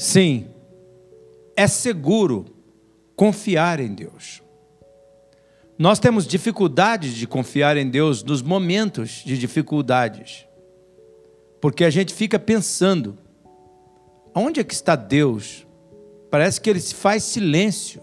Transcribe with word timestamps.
Sim, 0.00 0.48
é 1.54 1.66
seguro 1.66 2.46
confiar 3.14 3.80
em 3.80 3.94
Deus. 3.94 4.42
Nós 5.78 5.98
temos 5.98 6.26
dificuldades 6.26 7.12
de 7.12 7.26
confiar 7.26 7.76
em 7.76 7.86
Deus 7.86 8.24
nos 8.24 8.40
momentos 8.40 9.22
de 9.26 9.36
dificuldades, 9.36 10.46
porque 11.60 11.84
a 11.84 11.90
gente 11.90 12.14
fica 12.14 12.38
pensando: 12.38 13.18
onde 14.34 14.58
é 14.58 14.64
que 14.64 14.72
está 14.72 14.96
Deus? 14.96 15.66
Parece 16.30 16.62
que 16.62 16.70
ele 16.70 16.80
se 16.80 16.94
faz 16.94 17.22
silêncio. 17.22 18.00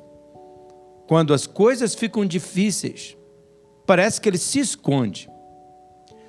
Quando 1.07 1.33
as 1.33 1.47
coisas 1.47 1.95
ficam 1.95 2.27
difíceis, 2.27 3.17
parece 3.87 4.21
que 4.21 4.29
ele 4.29 4.37
se 4.37 4.59
esconde. 4.59 5.27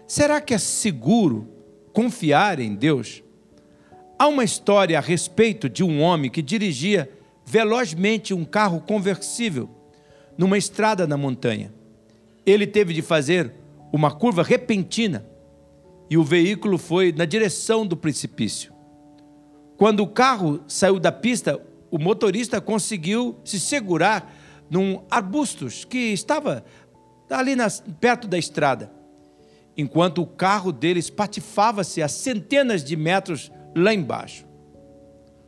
Será 0.07 0.41
que 0.41 0.55
é 0.55 0.59
seguro 0.59 1.46
confiar 1.92 2.59
em 2.59 2.74
Deus? 2.74 3.23
Há 4.18 4.27
uma 4.27 4.42
história 4.42 4.98
a 4.98 5.00
respeito 5.00 5.68
de 5.68 5.84
um 5.84 6.02
homem 6.02 6.28
que 6.28 6.42
dirigia 6.42 7.08
velozmente 7.46 8.34
um 8.34 8.44
carro 8.44 8.80
conversível 8.80 9.70
numa 10.36 10.58
estrada 10.58 11.06
na 11.06 11.16
montanha. 11.16 11.72
Ele 12.44 12.66
teve 12.66 12.92
de 12.92 13.00
fazer 13.00 13.54
uma 13.92 14.10
curva 14.10 14.42
repentina 14.42 15.24
e 16.10 16.18
o 16.18 16.24
veículo 16.24 16.78
foi 16.78 17.12
na 17.12 17.24
direção 17.24 17.86
do 17.86 17.96
precipício. 17.96 18.72
Quando 19.77 20.00
o 20.00 20.08
carro 20.08 20.64
saiu 20.66 20.98
da 20.98 21.12
pista, 21.12 21.60
o 21.88 21.96
motorista 21.96 22.60
conseguiu 22.60 23.38
se 23.44 23.60
segurar 23.60 24.34
num 24.69 25.00
arbustos 25.08 25.84
que 25.84 26.12
estava 26.12 26.64
ali 27.30 27.55
nas, 27.55 27.84
perto 28.00 28.27
da 28.27 28.36
estrada, 28.36 28.91
enquanto 29.77 30.22
o 30.22 30.27
carro 30.27 30.72
dele 30.72 30.98
espatifava-se 30.98 32.02
a 32.02 32.08
centenas 32.08 32.82
de 32.82 32.97
metros 32.97 33.53
lá 33.79 33.95
embaixo. 33.95 34.47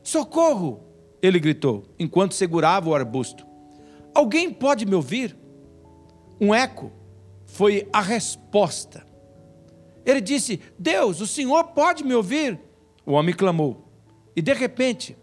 Socorro! 0.03 0.85
Ele 1.23 1.39
gritou, 1.39 1.85
enquanto 1.99 2.35
segurava 2.35 2.89
o 2.89 2.95
arbusto. 2.95 3.47
Alguém 4.15 4.51
pode 4.51 4.87
me 4.87 4.95
ouvir? 4.95 5.37
Um 6.41 6.55
eco 6.55 6.91
foi 7.45 7.87
a 7.93 8.01
resposta. 8.01 9.07
Ele 10.05 10.21
disse: 10.21 10.61
Deus, 10.79 11.21
o 11.21 11.27
Senhor 11.27 11.65
pode 11.65 12.03
me 12.03 12.15
ouvir? 12.15 12.59
O 13.05 13.13
homem 13.13 13.35
clamou. 13.35 13.87
E 14.35 14.41
de 14.41 14.55
repente, 14.55 15.17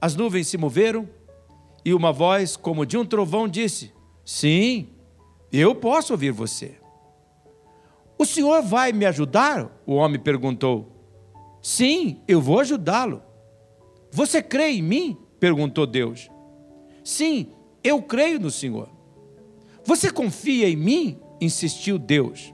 as 0.00 0.14
nuvens 0.14 0.46
se 0.46 0.56
moveram 0.56 1.08
e 1.84 1.92
uma 1.92 2.12
voz, 2.12 2.56
como 2.56 2.86
de 2.86 2.96
um 2.96 3.04
trovão, 3.04 3.48
disse: 3.48 3.92
Sim, 4.24 4.88
eu 5.52 5.74
posso 5.74 6.12
ouvir 6.12 6.30
você. 6.30 6.76
O 8.16 8.24
senhor 8.24 8.62
vai 8.62 8.92
me 8.92 9.04
ajudar? 9.06 9.70
O 9.84 9.94
homem 9.94 10.20
perguntou. 10.20 10.93
Sim, 11.64 12.20
eu 12.28 12.42
vou 12.42 12.60
ajudá-lo. 12.60 13.22
Você 14.12 14.42
crê 14.42 14.72
em 14.72 14.82
mim? 14.82 15.16
perguntou 15.40 15.86
Deus. 15.86 16.28
Sim, 17.02 17.48
eu 17.82 18.02
creio 18.02 18.38
no 18.38 18.50
Senhor. 18.50 18.90
Você 19.82 20.10
confia 20.10 20.68
em 20.68 20.76
mim? 20.76 21.18
insistiu 21.40 21.98
Deus. 21.98 22.52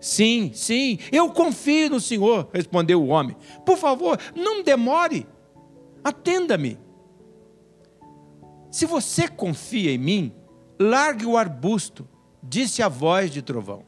Sim, 0.00 0.50
sim, 0.52 0.98
eu 1.12 1.30
confio 1.30 1.88
no 1.88 2.00
Senhor, 2.00 2.48
respondeu 2.52 3.00
o 3.00 3.06
homem. 3.06 3.36
Por 3.64 3.78
favor, 3.78 4.18
não 4.34 4.64
demore. 4.64 5.24
Atenda-me. 6.02 6.80
Se 8.72 8.86
você 8.86 9.28
confia 9.28 9.92
em 9.92 9.98
mim, 9.98 10.32
largue 10.80 11.26
o 11.26 11.36
arbusto, 11.36 12.08
disse 12.42 12.82
a 12.82 12.88
voz 12.88 13.30
de 13.30 13.40
trovão. 13.40 13.84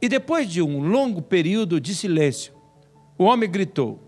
E 0.00 0.10
depois 0.10 0.46
de 0.46 0.60
um 0.60 0.86
longo 0.86 1.22
período 1.22 1.80
de 1.80 1.94
silêncio, 1.94 2.53
o 3.18 3.24
homem 3.24 3.50
gritou: 3.50 4.00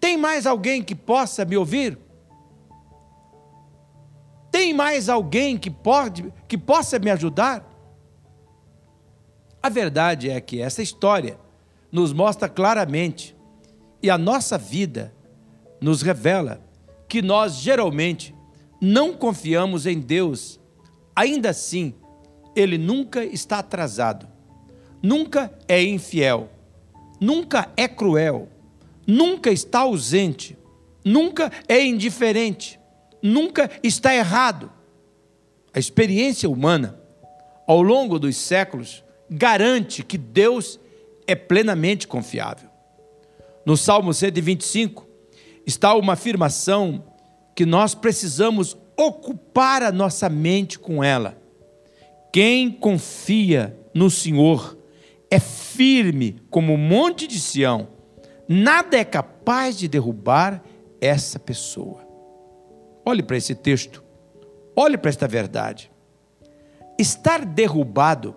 Tem 0.00 0.16
mais 0.16 0.46
alguém 0.46 0.82
que 0.82 0.94
possa 0.94 1.44
me 1.44 1.56
ouvir? 1.56 1.98
Tem 4.50 4.72
mais 4.72 5.08
alguém 5.08 5.58
que, 5.58 5.70
pode, 5.70 6.32
que 6.48 6.56
possa 6.56 6.98
me 6.98 7.10
ajudar? 7.10 7.64
A 9.62 9.68
verdade 9.68 10.30
é 10.30 10.40
que 10.40 10.60
essa 10.60 10.82
história 10.82 11.38
nos 11.90 12.12
mostra 12.12 12.48
claramente, 12.48 13.36
e 14.02 14.10
a 14.10 14.16
nossa 14.16 14.56
vida 14.56 15.14
nos 15.80 16.02
revela, 16.02 16.60
que 17.08 17.20
nós 17.20 17.56
geralmente 17.56 18.34
não 18.80 19.12
confiamos 19.14 19.86
em 19.86 19.98
Deus. 19.98 20.60
Ainda 21.14 21.50
assim, 21.50 21.94
Ele 22.54 22.78
nunca 22.78 23.24
está 23.24 23.58
atrasado, 23.58 24.28
nunca 25.02 25.52
é 25.66 25.82
infiel, 25.82 26.48
nunca 27.20 27.70
é 27.76 27.86
cruel, 27.88 28.48
nunca 29.06 29.50
está 29.50 29.80
ausente, 29.80 30.56
nunca 31.04 31.50
é 31.68 31.84
indiferente 31.84 32.78
nunca 33.26 33.70
está 33.82 34.14
errado. 34.14 34.70
A 35.74 35.78
experiência 35.78 36.48
humana, 36.48 36.98
ao 37.66 37.82
longo 37.82 38.18
dos 38.18 38.36
séculos, 38.36 39.04
garante 39.28 40.02
que 40.02 40.16
Deus 40.16 40.80
é 41.26 41.34
plenamente 41.34 42.06
confiável. 42.06 42.70
No 43.64 43.76
Salmo 43.76 44.14
125 44.14 45.06
está 45.66 45.94
uma 45.94 46.12
afirmação 46.12 47.04
que 47.54 47.66
nós 47.66 47.94
precisamos 47.94 48.76
ocupar 48.96 49.82
a 49.82 49.90
nossa 49.90 50.28
mente 50.28 50.78
com 50.78 51.02
ela. 51.02 51.36
Quem 52.32 52.70
confia 52.70 53.76
no 53.92 54.10
Senhor 54.10 54.78
é 55.30 55.40
firme 55.40 56.40
como 56.50 56.74
o 56.74 56.78
monte 56.78 57.26
de 57.26 57.40
Sião, 57.40 57.88
nada 58.48 58.96
é 58.96 59.04
capaz 59.04 59.76
de 59.78 59.88
derrubar 59.88 60.62
essa 61.00 61.38
pessoa. 61.38 62.06
Olhe 63.04 63.22
para 63.22 63.36
esse 63.36 63.54
texto, 63.54 64.02
olhe 64.74 64.96
para 64.96 65.10
esta 65.10 65.28
verdade. 65.28 65.90
Estar 66.98 67.44
derrubado 67.44 68.34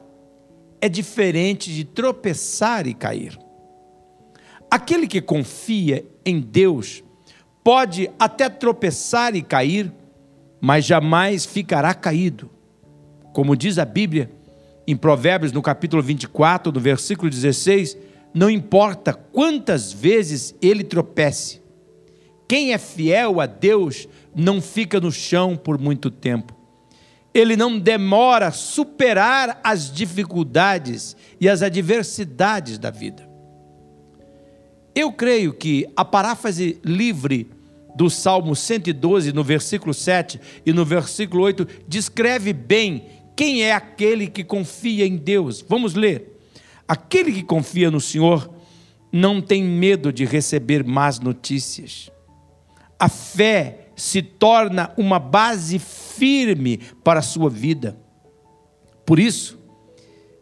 é 0.81 0.89
diferente 0.89 1.73
de 1.73 1.83
tropeçar 1.83 2.87
e 2.87 2.93
cair. 2.93 3.37
Aquele 4.69 5.07
que 5.07 5.21
confia 5.21 6.05
em 6.25 6.39
Deus 6.39 7.03
pode 7.63 8.09
até 8.19 8.49
tropeçar 8.49 9.35
e 9.35 9.41
cair, 9.41 9.91
mas 10.61 10.85
jamais 10.85 11.45
ficará 11.45 11.93
caído. 11.93 12.49
Como 13.33 13.55
diz 13.55 13.77
a 13.77 13.85
Bíblia 13.85 14.31
em 14.91 14.95
Provérbios, 14.95 15.51
no 15.51 15.61
capítulo 15.61 16.01
24, 16.01 16.71
no 16.71 16.79
versículo 16.79 17.29
16, 17.29 17.95
não 18.33 18.49
importa 18.49 19.13
quantas 19.13 19.93
vezes 19.93 20.55
ele 20.59 20.83
tropece, 20.83 21.61
quem 22.47 22.73
é 22.73 22.77
fiel 22.79 23.39
a 23.39 23.45
Deus 23.45 24.07
não 24.35 24.59
fica 24.59 24.99
no 24.99 25.11
chão 25.11 25.55
por 25.55 25.77
muito 25.77 26.09
tempo. 26.09 26.55
Ele 27.31 27.55
não 27.55 27.77
demora 27.77 28.47
a 28.47 28.51
superar 28.51 29.59
as 29.63 29.91
dificuldades 29.93 31.15
e 31.39 31.47
as 31.47 31.61
adversidades 31.61 32.79
da 32.79 32.89
vida. 32.89 33.29
Eu 34.95 35.11
creio 35.13 35.53
que 35.53 35.85
a 35.95 36.03
paráfrase 36.03 36.79
livre 36.83 37.51
do 37.95 38.09
Salmo 38.09 38.55
112, 38.55 39.31
no 39.31 39.43
versículo 39.43 39.93
7 39.93 40.39
e 40.65 40.73
no 40.73 40.83
versículo 40.83 41.43
8, 41.43 41.67
descreve 41.87 42.53
bem 42.53 43.03
quem 43.39 43.63
é 43.63 43.71
aquele 43.71 44.27
que 44.27 44.43
confia 44.43 45.05
em 45.05 45.15
Deus. 45.15 45.63
Vamos 45.65 45.93
ler. 45.93 46.37
Aquele 46.85 47.31
que 47.31 47.41
confia 47.41 47.89
no 47.89 48.01
Senhor 48.01 48.53
não 49.13 49.41
tem 49.41 49.63
medo 49.63 50.11
de 50.11 50.25
receber 50.25 50.83
más 50.83 51.21
notícias. 51.21 52.11
A 52.99 53.07
fé 53.07 53.91
se 53.95 54.21
torna 54.21 54.93
uma 54.97 55.19
base 55.19 55.79
firme 55.79 56.79
para 57.01 57.21
a 57.21 57.23
sua 57.23 57.49
vida. 57.49 57.97
Por 59.05 59.19
isso, 59.19 59.57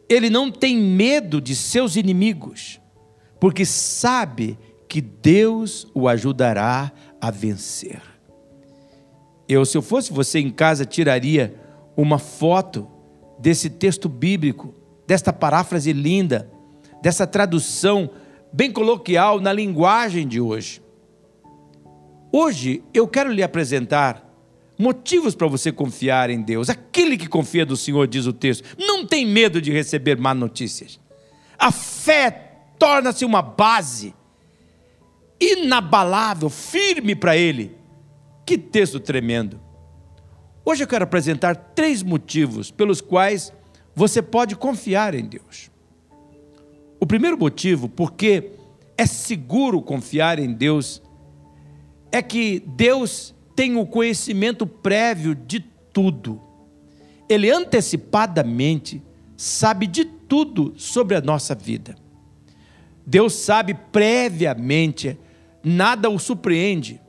ele 0.10 0.32
não 0.32 0.50
tem 0.50 0.76
medo 0.76 1.40
de 1.40 1.56
seus 1.56 1.98
inimigos, 1.98 2.82
porque 3.40 3.64
sabe 3.64 4.58
que 4.90 5.02
Deus 5.02 5.86
o 5.94 6.08
ajudará 6.08 6.92
a 7.22 7.30
vencer. 7.30 8.02
Eu, 9.48 9.64
se 9.66 9.78
eu 9.78 9.84
fosse 9.84 10.12
você 10.12 10.40
em 10.40 10.50
casa, 10.50 10.84
tiraria 10.84 11.67
uma 11.98 12.20
foto 12.20 12.88
desse 13.40 13.70
texto 13.70 14.08
bíblico, 14.08 14.74
desta 15.08 15.34
paráfrase 15.34 15.92
linda, 15.92 16.50
dessa 17.02 17.26
tradução 17.26 18.10
bem 18.54 18.72
coloquial 18.72 19.42
na 19.42 19.52
linguagem 19.52 20.28
de 20.28 20.40
hoje. 20.40 20.82
Hoje 22.32 22.84
eu 22.94 23.08
quero 23.08 23.32
lhe 23.32 23.42
apresentar 23.42 24.24
motivos 24.78 25.34
para 25.34 25.48
você 25.48 25.72
confiar 25.72 26.30
em 26.30 26.42
Deus. 26.42 26.70
Aquele 26.70 27.18
que 27.18 27.28
confia 27.28 27.66
do 27.66 27.76
Senhor, 27.76 28.08
diz 28.08 28.28
o 28.28 28.34
texto, 28.34 28.64
não 28.78 29.06
tem 29.06 29.26
medo 29.26 29.60
de 29.60 29.72
receber 29.72 30.18
má 30.18 30.36
notícias. 30.36 31.00
A 31.58 31.72
fé 31.72 32.60
torna-se 32.78 33.26
uma 33.26 33.42
base 33.42 34.14
inabalável, 35.40 36.50
firme 36.50 37.16
para 37.16 37.36
ele. 37.36 37.76
Que 38.46 38.58
texto 38.58 39.00
tremendo. 39.00 39.67
Hoje 40.70 40.84
eu 40.84 40.88
quero 40.90 41.06
apresentar 41.06 41.56
três 41.56 42.04
motivos 42.04 42.70
pelos 42.70 43.00
quais 43.00 43.54
você 43.96 44.22
pode 44.22 44.54
confiar 44.54 45.16
em 45.16 45.26
Deus. 45.26 45.72
O 47.00 47.06
primeiro 47.06 47.38
motivo, 47.38 47.88
porque 47.88 48.52
é 48.98 49.06
seguro 49.06 49.82
confiar 49.82 50.40
em 50.40 50.52
Deus, 50.52 51.02
é 52.12 52.22
que 52.22 52.62
Deus 52.68 53.34
tem 53.56 53.78
o 53.78 53.86
conhecimento 53.86 54.68
prévio 54.68 55.34
de 55.34 55.62
tudo. 55.94 56.42
Ele 57.30 57.50
antecipadamente 57.50 59.02
sabe 59.38 59.88
de 59.88 60.04
tudo 60.04 60.74
sobre 60.76 61.16
a 61.16 61.22
nossa 61.22 61.56
vida. 61.56 61.96
Deus 63.06 63.36
sabe 63.36 63.74
previamente, 63.74 65.18
nada 65.64 66.10
o 66.10 66.20
surpreende. 66.20 67.00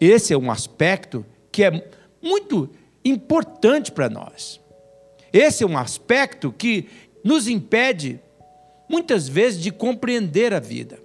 Esse 0.00 0.32
é 0.32 0.38
um 0.38 0.50
aspecto 0.50 1.26
que 1.52 1.62
é 1.62 1.90
muito 2.22 2.70
importante 3.08 3.92
para 3.92 4.08
nós. 4.08 4.60
Esse 5.32 5.64
é 5.64 5.66
um 5.66 5.76
aspecto 5.76 6.52
que 6.52 6.88
nos 7.22 7.48
impede, 7.48 8.20
muitas 8.88 9.28
vezes, 9.28 9.62
de 9.62 9.70
compreender 9.70 10.54
a 10.54 10.60
vida. 10.60 10.98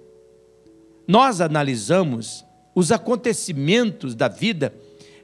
Nós 1.06 1.40
analisamos 1.40 2.44
os 2.74 2.90
acontecimentos 2.90 4.14
da 4.14 4.28
vida 4.28 4.74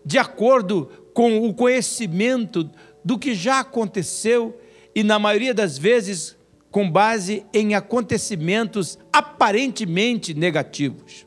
de 0.04 0.18
acordo 0.18 0.90
com 1.14 1.46
o 1.46 1.54
conhecimento 1.54 2.70
do 3.04 3.18
que 3.18 3.34
já 3.34 3.60
aconteceu 3.60 4.60
e, 4.94 5.02
na 5.02 5.18
maioria 5.18 5.54
das 5.54 5.78
vezes, 5.78 6.36
com 6.70 6.90
base 6.90 7.44
em 7.52 7.74
acontecimentos 7.74 8.98
aparentemente 9.12 10.34
negativos. 10.34 11.26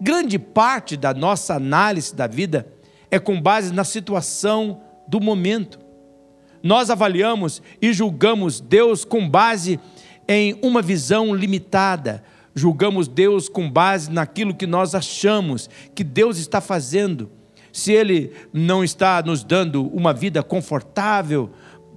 Grande 0.00 0.38
parte 0.38 0.96
da 0.96 1.12
nossa 1.12 1.54
análise 1.54 2.14
da 2.14 2.26
vida 2.26 2.72
é 3.10 3.18
com 3.18 3.40
base 3.40 3.72
na 3.72 3.84
situação 3.84 4.80
do 5.06 5.20
momento. 5.20 5.78
Nós 6.62 6.90
avaliamos 6.90 7.62
e 7.80 7.92
julgamos 7.92 8.60
Deus 8.60 9.04
com 9.04 9.28
base 9.28 9.78
em 10.26 10.58
uma 10.62 10.82
visão 10.82 11.34
limitada. 11.34 12.22
Julgamos 12.54 13.06
Deus 13.06 13.48
com 13.48 13.70
base 13.70 14.10
naquilo 14.10 14.54
que 14.54 14.66
nós 14.66 14.94
achamos 14.94 15.70
que 15.94 16.02
Deus 16.02 16.38
está 16.38 16.60
fazendo. 16.60 17.30
Se 17.72 17.92
Ele 17.92 18.32
não 18.52 18.82
está 18.82 19.22
nos 19.22 19.44
dando 19.44 19.86
uma 19.86 20.12
vida 20.12 20.42
confortável, 20.42 21.50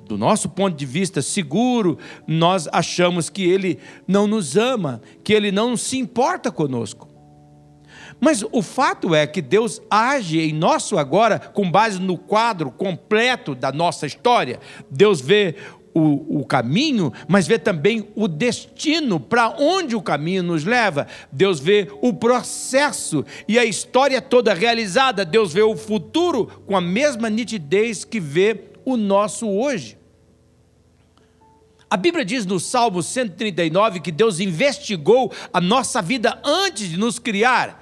do 0.05 0.17
nosso 0.17 0.49
ponto 0.49 0.75
de 0.75 0.85
vista 0.85 1.21
seguro, 1.21 1.97
nós 2.27 2.67
achamos 2.71 3.29
que 3.29 3.43
Ele 3.43 3.79
não 4.07 4.27
nos 4.27 4.57
ama, 4.57 5.01
que 5.23 5.33
Ele 5.33 5.51
não 5.51 5.75
se 5.75 5.97
importa 5.97 6.51
conosco. 6.51 7.10
Mas 8.21 8.45
o 8.51 8.61
fato 8.61 9.15
é 9.15 9.25
que 9.25 9.41
Deus 9.41 9.81
age 9.89 10.39
em 10.39 10.53
nosso 10.53 10.95
agora 10.95 11.39
com 11.39 11.69
base 11.69 11.99
no 11.99 12.15
quadro 12.15 12.69
completo 12.69 13.55
da 13.55 13.71
nossa 13.71 14.05
história. 14.05 14.59
Deus 14.91 15.19
vê 15.19 15.55
o, 15.91 16.39
o, 16.39 16.45
caminho, 16.45 17.11
mas 17.27 17.47
vê 17.47 17.57
também 17.57 18.07
o 18.15 18.27
destino, 18.27 19.19
para 19.19 19.55
onde 19.59 19.95
o 19.95 20.01
caminho 20.03 20.43
nos 20.43 20.63
leva. 20.63 21.07
Deus 21.31 21.59
vê 21.59 21.87
o 21.99 22.13
processo 22.13 23.25
e 23.47 23.57
a 23.57 23.65
história 23.65 24.21
toda 24.21 24.53
realizada. 24.53 25.25
Deus 25.25 25.51
vê 25.51 25.63
o 25.63 25.75
futuro 25.75 26.45
com 26.67 26.77
a 26.77 26.81
mesma 26.81 27.27
nitidez 27.27 28.05
que 28.05 28.19
vê 28.19 28.65
o 28.85 28.97
nosso 28.97 29.49
hoje. 29.49 29.97
A 31.89 31.97
Bíblia 31.97 32.23
diz 32.23 32.45
no 32.45 32.59
Salmo 32.59 33.01
139 33.01 33.99
que 33.99 34.11
Deus 34.11 34.39
investigou 34.39 35.33
a 35.51 35.59
nossa 35.59 36.03
vida 36.03 36.39
antes 36.45 36.87
de 36.87 36.97
nos 36.97 37.17
criar 37.17 37.80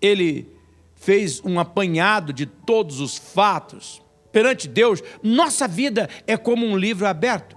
ele 0.00 0.50
fez 0.94 1.40
um 1.44 1.60
apanhado 1.60 2.32
de 2.32 2.46
todos 2.46 3.00
os 3.00 3.16
fatos. 3.16 4.02
Perante 4.32 4.68
Deus, 4.68 5.02
nossa 5.22 5.66
vida 5.66 6.08
é 6.26 6.36
como 6.36 6.66
um 6.66 6.76
livro 6.76 7.06
aberto. 7.06 7.56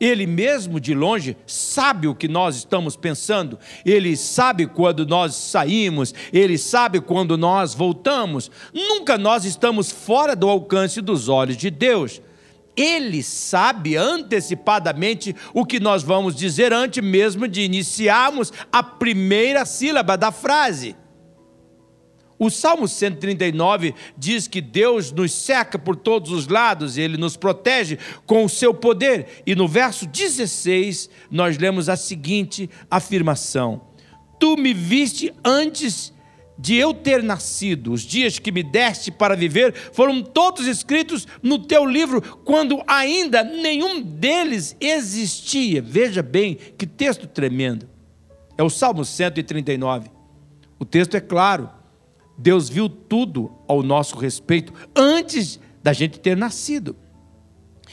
Ele 0.00 0.26
mesmo 0.26 0.80
de 0.80 0.94
longe 0.94 1.36
sabe 1.46 2.08
o 2.08 2.14
que 2.14 2.26
nós 2.26 2.56
estamos 2.56 2.96
pensando, 2.96 3.58
ele 3.84 4.16
sabe 4.16 4.66
quando 4.66 5.04
nós 5.04 5.34
saímos, 5.34 6.14
ele 6.32 6.56
sabe 6.56 7.02
quando 7.02 7.36
nós 7.36 7.74
voltamos. 7.74 8.50
Nunca 8.72 9.18
nós 9.18 9.44
estamos 9.44 9.90
fora 9.90 10.34
do 10.34 10.48
alcance 10.48 11.02
dos 11.02 11.28
olhos 11.28 11.58
de 11.58 11.70
Deus. 11.70 12.22
Ele 12.74 13.22
sabe 13.22 13.94
antecipadamente 13.94 15.36
o 15.52 15.66
que 15.66 15.78
nós 15.78 16.02
vamos 16.02 16.34
dizer 16.34 16.72
antes 16.72 17.04
mesmo 17.04 17.46
de 17.46 17.60
iniciarmos 17.60 18.50
a 18.72 18.82
primeira 18.82 19.66
sílaba 19.66 20.16
da 20.16 20.32
frase. 20.32 20.96
O 22.40 22.48
Salmo 22.48 22.88
139 22.88 23.94
diz 24.16 24.48
que 24.48 24.62
Deus 24.62 25.12
nos 25.12 25.30
cerca 25.30 25.78
por 25.78 25.94
todos 25.94 26.30
os 26.30 26.48
lados, 26.48 26.96
ele 26.96 27.18
nos 27.18 27.36
protege 27.36 27.98
com 28.24 28.42
o 28.46 28.48
seu 28.48 28.72
poder. 28.72 29.42
E 29.46 29.54
no 29.54 29.68
verso 29.68 30.06
16, 30.06 31.10
nós 31.30 31.58
lemos 31.58 31.90
a 31.90 31.96
seguinte 31.96 32.70
afirmação: 32.90 33.82
Tu 34.38 34.56
me 34.56 34.72
viste 34.72 35.34
antes 35.44 36.14
de 36.58 36.76
eu 36.76 36.94
ter 36.94 37.22
nascido, 37.22 37.92
os 37.92 38.00
dias 38.00 38.38
que 38.38 38.50
me 38.50 38.62
deste 38.62 39.10
para 39.10 39.36
viver 39.36 39.74
foram 39.92 40.22
todos 40.22 40.66
escritos 40.66 41.28
no 41.42 41.58
teu 41.58 41.84
livro, 41.84 42.22
quando 42.42 42.82
ainda 42.86 43.44
nenhum 43.44 44.00
deles 44.00 44.74
existia. 44.80 45.82
Veja 45.82 46.22
bem 46.22 46.54
que 46.54 46.86
texto 46.86 47.26
tremendo. 47.26 47.86
É 48.56 48.62
o 48.62 48.70
Salmo 48.70 49.04
139. 49.04 50.10
O 50.78 50.86
texto 50.86 51.14
é 51.18 51.20
claro 51.20 51.79
Deus 52.40 52.70
viu 52.70 52.88
tudo 52.88 53.52
ao 53.68 53.82
nosso 53.82 54.16
respeito 54.16 54.72
antes 54.96 55.60
da 55.82 55.92
gente 55.92 56.18
ter 56.18 56.34
nascido. 56.34 56.96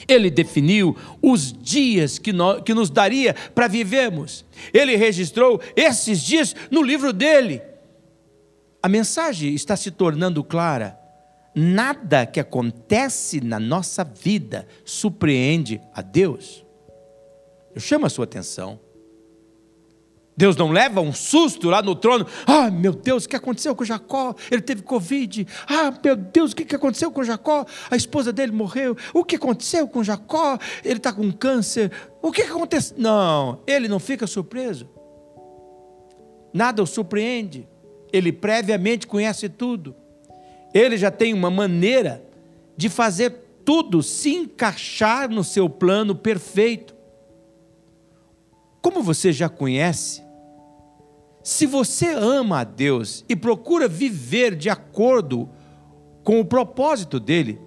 Ele 0.07 0.29
definiu 0.29 0.95
os 1.21 1.51
dias 1.51 2.17
que, 2.17 2.31
nós, 2.31 2.61
que 2.61 2.73
nos 2.73 2.89
daria 2.89 3.33
para 3.53 3.67
vivermos. 3.67 4.45
Ele 4.73 4.95
registrou 4.95 5.59
esses 5.75 6.21
dias 6.21 6.55
no 6.71 6.81
livro 6.81 7.11
dele. 7.11 7.61
A 8.81 8.87
mensagem 8.87 9.53
está 9.53 9.75
se 9.75 9.91
tornando 9.91 10.41
clara. 10.43 10.97
Nada 11.53 12.25
que 12.25 12.39
acontece 12.39 13.41
na 13.41 13.59
nossa 13.59 14.03
vida 14.05 14.65
surpreende 14.85 15.81
a 15.93 16.01
Deus. 16.01 16.63
Eu 17.75 17.81
chamo 17.81 18.05
a 18.05 18.09
sua 18.09 18.23
atenção. 18.23 18.79
Deus 20.37 20.55
não 20.55 20.71
leva 20.71 21.01
um 21.01 21.11
susto 21.11 21.67
lá 21.67 21.81
no 21.81 21.95
trono. 21.95 22.27
Ah, 22.45 22.69
meu 22.69 22.93
Deus, 22.93 23.25
o 23.25 23.29
que 23.29 23.35
aconteceu 23.35 23.75
com 23.75 23.83
Jacó? 23.83 24.35
Ele 24.51 24.61
teve 24.61 24.83
Covid. 24.83 25.47
Ah, 25.67 25.91
meu 26.03 26.15
Deus, 26.15 26.51
o 26.51 26.55
que 26.55 26.75
aconteceu 26.75 27.09
com 27.09 27.23
Jacó? 27.23 27.65
A 27.89 27.95
esposa 27.95 28.31
dele 28.31 28.51
morreu. 28.51 28.95
O 29.15 29.25
que 29.25 29.35
aconteceu 29.35 29.87
com 29.87 30.03
Jacó? 30.03 30.59
Ele 30.85 30.97
está 30.97 31.11
com 31.11 31.31
câncer. 31.31 31.91
O 32.21 32.31
que 32.31 32.43
aconteceu? 32.43 32.95
Não, 32.99 33.61
ele 33.65 33.87
não 33.87 33.99
fica 33.99 34.27
surpreso. 34.27 34.87
Nada 36.53 36.83
o 36.83 36.85
surpreende. 36.85 37.67
Ele 38.13 38.31
previamente 38.31 39.07
conhece 39.07 39.49
tudo. 39.49 39.95
Ele 40.71 40.97
já 40.97 41.09
tem 41.09 41.33
uma 41.33 41.49
maneira 41.49 42.23
de 42.77 42.89
fazer 42.89 43.31
tudo 43.65 44.03
se 44.03 44.35
encaixar 44.35 45.29
no 45.31 45.43
seu 45.43 45.67
plano 45.67 46.13
perfeito. 46.13 46.95
Como 48.83 49.01
você 49.01 49.33
já 49.33 49.49
conhece, 49.49 50.26
se 51.47 51.65
você 51.65 52.09
ama 52.09 52.59
a 52.59 52.63
Deus 52.65 53.23
e 53.29 53.33
procura 53.33 53.87
viver 53.87 54.53
de 54.53 54.69
acordo 54.69 55.47
com 56.21 56.41
o 56.41 56.45
propósito 56.45 57.21
dele, 57.21 57.57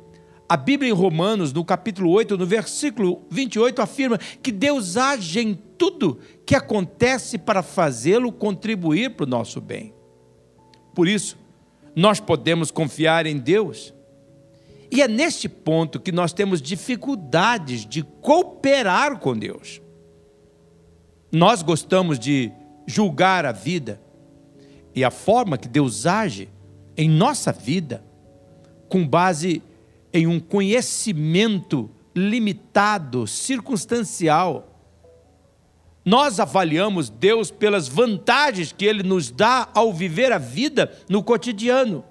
a 0.46 0.54
Bíblia 0.54 0.90
em 0.90 0.94
Romanos, 0.94 1.50
no 1.50 1.64
capítulo 1.64 2.10
8, 2.10 2.36
no 2.36 2.44
versículo 2.44 3.22
28, 3.30 3.80
afirma 3.80 4.18
que 4.18 4.52
Deus 4.52 4.98
age 4.98 5.40
em 5.40 5.54
tudo 5.78 6.18
que 6.44 6.54
acontece 6.54 7.38
para 7.38 7.62
fazê-lo 7.62 8.30
contribuir 8.30 9.16
para 9.16 9.24
o 9.24 9.26
nosso 9.26 9.62
bem. 9.62 9.94
Por 10.94 11.08
isso, 11.08 11.38
nós 11.96 12.20
podemos 12.20 12.70
confiar 12.70 13.24
em 13.24 13.38
Deus. 13.38 13.94
E 14.90 15.00
é 15.00 15.08
neste 15.08 15.48
ponto 15.48 15.98
que 15.98 16.12
nós 16.12 16.34
temos 16.34 16.60
dificuldades 16.60 17.86
de 17.86 18.02
cooperar 18.02 19.20
com 19.20 19.34
Deus. 19.34 19.80
Nós 21.32 21.62
gostamos 21.62 22.18
de 22.18 22.52
julgar 22.90 23.46
a 23.46 23.52
vida 23.52 24.00
e 24.94 25.04
a 25.04 25.10
forma 25.10 25.56
que 25.56 25.68
Deus 25.68 26.04
age 26.04 26.48
em 26.96 27.08
nossa 27.08 27.52
vida 27.52 28.04
com 28.88 29.06
base 29.06 29.62
em 30.12 30.26
um 30.26 30.40
conhecimento 30.40 31.88
limitado, 32.14 33.26
circunstancial. 33.26 34.66
Nós 36.04 36.40
avaliamos 36.40 37.08
Deus 37.08 37.50
pelas 37.50 37.86
vantagens 37.86 38.72
que 38.72 38.84
Ele 38.84 39.04
nos 39.04 39.30
dá 39.30 39.68
ao 39.72 39.92
viver 39.92 40.32
a 40.32 40.38
vida 40.38 40.92
no 41.08 41.22
cotidiano. 41.22 42.04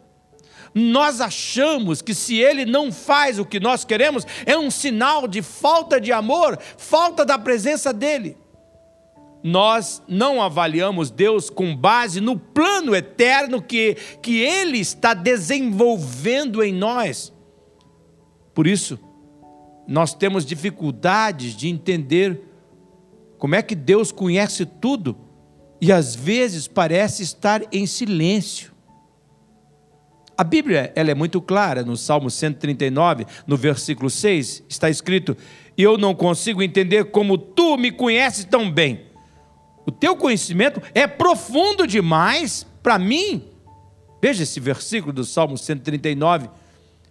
Nós 0.74 1.20
achamos 1.20 2.02
que 2.02 2.14
se 2.14 2.38
Ele 2.38 2.66
não 2.66 2.92
faz 2.92 3.40
o 3.40 3.46
que 3.46 3.60
nós 3.60 3.84
queremos, 3.84 4.26
é 4.46 4.58
um 4.58 4.72
sinal 4.72 5.28
de 5.28 5.42
falta 5.42 6.00
de 6.00 6.14
amor, 6.14 6.58
falta 6.78 7.26
da 7.26 7.38
presença 7.38 7.92
dEle 7.92 8.38
nós 9.44 10.04
não 10.08 10.42
avaliamos 10.42 11.10
Deus 11.10 11.50
com 11.50 11.76
base 11.76 12.20
no 12.20 12.38
plano 12.38 12.96
eterno 12.96 13.62
que, 13.62 13.96
que 14.22 14.40
Ele 14.40 14.80
está 14.80 15.14
desenvolvendo 15.14 16.64
em 16.64 16.74
nós. 16.74 17.34
Por 18.54 18.68
isso, 18.68 19.00
nós 19.88 20.14
temos 20.14 20.46
dificuldades 20.46 21.56
de 21.56 21.70
entender 21.70 22.42
como 23.38 23.56
é 23.56 23.62
que 23.62 23.76
Deus 23.76 24.12
conhece 24.12 24.66
tudo 24.66 25.18
e 25.82 25.92
às 25.92 26.14
vezes 26.14 26.68
parece 26.68 27.24
estar 27.24 27.64
em 27.72 27.86
silêncio. 27.86 28.74
A 30.38 30.44
Bíblia 30.44 30.92
ela 30.96 31.12
é 31.12 31.16
muito 31.16 31.42
clara, 31.42 31.84
no 31.84 31.98
Salmo 31.98 32.30
139, 32.30 33.26
no 33.48 33.58
versículo 33.58 34.10
6, 34.10 34.64
está 34.70 34.90
escrito: 34.90 35.36
Eu 35.78 35.98
não 35.98 36.14
consigo 36.14 36.62
entender 36.62 37.06
como 37.06 37.38
tu 37.38 37.78
me 37.78 37.92
conheces 37.92 38.46
tão 38.46 38.70
bem. 38.72 39.09
O 39.90 39.92
teu 39.92 40.16
conhecimento 40.16 40.80
é 40.94 41.08
profundo 41.08 41.88
demais 41.88 42.64
para 42.84 43.00
mim. 43.00 43.44
Veja 44.22 44.44
esse 44.44 44.60
versículo 44.60 45.12
do 45.12 45.26
Salmo 45.26 45.58
139. 45.58 46.48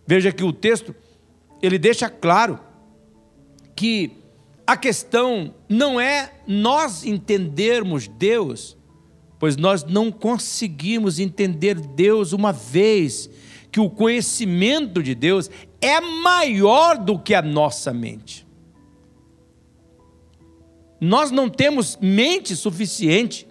Veja 0.07 0.31
que 0.31 0.45
o 0.45 0.53
texto 0.53 0.95
ele 1.61 1.77
deixa 1.77 2.09
claro 2.09 2.61
que 3.75 4.13
a 4.65 4.77
questão 4.77 5.53
não 5.69 6.01
é 6.01 6.33
nós 6.47 7.05
entendermos 7.05 8.07
Deus, 8.07 8.77
pois 9.41 9.57
nós 9.57 9.83
não 9.83 10.13
conseguimos 10.13 11.19
entender 11.19 11.75
Deus 11.75 12.33
uma 12.33 12.53
vez 12.53 13.29
que 13.73 13.81
o 13.81 13.91
conhecimento 13.91 15.03
de 15.03 15.17
Deus 15.17 15.51
é 15.81 16.01
maior 16.01 16.97
do 16.97 17.19
que 17.19 17.35
a 17.35 17.43
nossa 17.43 17.93
mente. 17.93 18.48
Nós 21.00 21.31
não 21.31 21.49
temos 21.49 21.97
mente 22.00 22.57
suficiente 22.57 23.47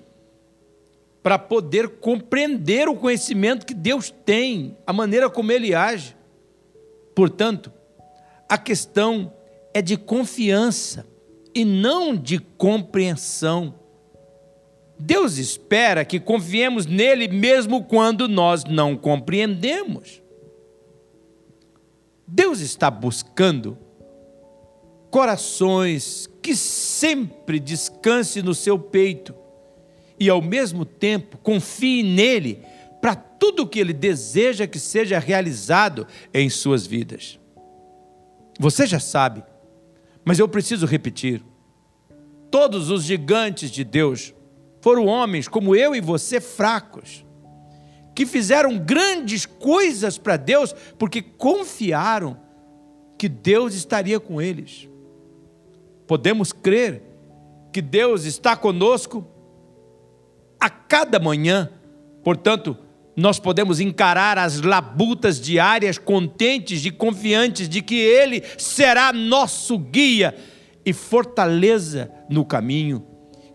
para 1.24 1.38
poder 1.38 1.89
compreender 2.00 2.88
o 2.88 2.96
conhecimento 2.96 3.66
que 3.66 3.74
Deus 3.74 4.13
tem, 4.25 4.77
a 4.86 4.94
maneira 4.94 5.30
como 5.30 5.51
Ele 5.51 5.74
age. 5.74 6.16
Portanto, 7.13 7.72
a 8.48 8.58
questão 8.58 9.34
é 9.74 9.82
de 9.82 9.98
confiança 9.98 11.06
e 11.54 11.66
não 11.66 12.16
de 12.16 12.39
compreensão. 12.39 13.74
Deus 15.00 15.38
espera 15.38 16.06
que 16.06 16.20
confiemos 16.20 16.86
nele 16.86 17.27
mesmo 17.27 17.84
quando 17.84 18.27
nós 18.27 18.63
não 18.63 18.96
compreendemos. 18.96 20.22
Deus 22.25 22.60
está 22.60 22.89
buscando 22.89 23.77
corações 25.10 26.27
que 26.48 26.56
sempre 26.56 27.60
descanse 27.60 28.42
no 28.42 28.56
seu 28.56 28.80
peito 28.80 29.36
e 30.18 30.30
ao 30.30 30.42
mesmo 30.42 30.86
tempo 30.86 31.38
confie 31.39 32.01
nele 32.01 32.63
para 33.01 33.16
tudo 33.16 33.63
o 33.63 33.68
que 33.68 33.77
ele 33.77 33.92
deseja 33.92 34.66
que 34.66 34.80
seja 34.80 35.20
realizado 35.20 36.08
em 36.34 36.50
suas 36.50 36.88
vidas. 36.88 37.38
Você 38.58 38.88
já 38.88 38.98
sabe, 38.98 39.44
mas 40.24 40.39
eu 40.39 40.48
preciso 40.48 40.86
repetir. 40.86 41.44
Todos 42.50 42.89
os 42.89 43.04
gigantes 43.04 43.70
de 43.70 43.84
Deus 43.84 44.34
foram 44.80 45.06
homens 45.06 45.50
como 45.50 45.75
eu 45.75 45.94
e 45.94 46.00
você 46.00 46.39
fracos, 46.39 47.25
que 48.16 48.25
fizeram 48.25 48.77
grandes 48.77 49.46
coisas 49.46 50.18
para 50.18 50.38
Deus 50.38 50.74
porque 50.98 51.22
confiaram 51.22 52.39
que 53.18 53.27
Deus 53.27 53.74
estaria 53.74 54.18
com 54.18 54.42
eles. 54.42 54.88
Podemos 56.08 56.54
crer 56.54 57.04
que 57.72 57.82
Deus 57.82 58.24
está 58.24 58.56
conosco 58.56 59.28
a 60.60 60.70
cada 60.70 61.20
manhã, 61.20 61.70
portanto, 62.24 62.78
nós 63.16 63.40
podemos 63.40 63.80
encarar 63.80 64.38
as 64.38 64.62
labutas 64.62 65.42
diárias 65.42 65.98
contentes 65.98 66.86
e 66.86 66.92
confiantes 66.92 67.68
de 67.68 67.82
que 67.82 67.96
Ele 67.96 68.44
será 68.58 69.12
nosso 69.12 69.78
guia 69.78 70.36
e 70.86 70.94
fortaleza 70.94 72.12
no 72.30 72.46
caminho, 72.46 73.06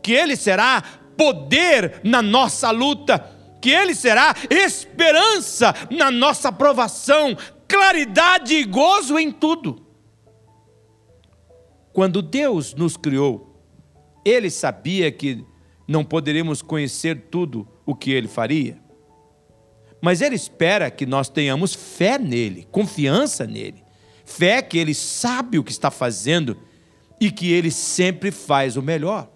que 0.02 0.12
Ele 0.12 0.36
será 0.36 0.82
poder 1.16 2.00
na 2.04 2.20
nossa 2.20 2.70
luta, 2.70 3.24
que 3.60 3.70
Ele 3.70 3.94
será 3.94 4.34
esperança 4.50 5.72
na 5.90 6.10
nossa 6.10 6.48
aprovação, 6.48 7.36
claridade 7.68 8.54
e 8.54 8.64
gozo 8.64 9.18
em 9.18 9.30
tudo. 9.30 9.81
Quando 11.92 12.22
Deus 12.22 12.74
nos 12.74 12.96
criou, 12.96 13.62
Ele 14.24 14.50
sabia 14.50 15.10
que 15.12 15.44
não 15.86 16.04
poderemos 16.04 16.62
conhecer 16.62 17.26
tudo 17.30 17.68
o 17.84 17.94
que 17.94 18.10
Ele 18.10 18.28
faria. 18.28 18.80
Mas 20.00 20.20
Ele 20.20 20.34
espera 20.34 20.90
que 20.90 21.06
nós 21.06 21.28
tenhamos 21.28 21.74
fé 21.74 22.18
nele, 22.18 22.66
confiança 22.70 23.46
nele. 23.46 23.84
Fé 24.24 24.62
que 24.62 24.78
Ele 24.78 24.94
sabe 24.94 25.58
o 25.58 25.64
que 25.64 25.70
está 25.70 25.90
fazendo 25.90 26.56
e 27.20 27.30
que 27.30 27.52
Ele 27.52 27.70
sempre 27.70 28.30
faz 28.30 28.76
o 28.76 28.82
melhor. 28.82 29.30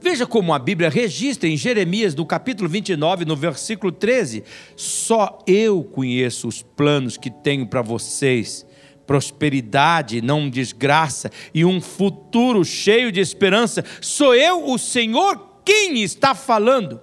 Veja 0.00 0.26
como 0.26 0.54
a 0.54 0.58
Bíblia 0.58 0.88
registra 0.88 1.48
em 1.48 1.56
Jeremias, 1.56 2.14
no 2.14 2.24
capítulo 2.24 2.68
29, 2.68 3.24
no 3.24 3.36
versículo 3.36 3.92
13: 3.92 4.44
Só 4.76 5.38
eu 5.46 5.82
conheço 5.82 6.48
os 6.48 6.62
planos 6.62 7.16
que 7.16 7.30
tenho 7.30 7.66
para 7.66 7.82
vocês, 7.82 8.66
prosperidade, 9.10 10.22
não 10.22 10.48
desgraça, 10.48 11.32
e 11.52 11.64
um 11.64 11.80
futuro 11.80 12.64
cheio 12.64 13.10
de 13.10 13.18
esperança. 13.18 13.84
Sou 14.00 14.36
eu, 14.36 14.70
o 14.70 14.78
Senhor, 14.78 15.62
quem 15.64 16.00
está 16.00 16.32
falando. 16.32 17.00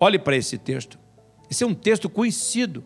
Olhe 0.00 0.18
para 0.18 0.36
esse 0.36 0.58
texto. 0.58 0.98
Esse 1.48 1.62
é 1.62 1.66
um 1.68 1.74
texto 1.74 2.10
conhecido. 2.10 2.84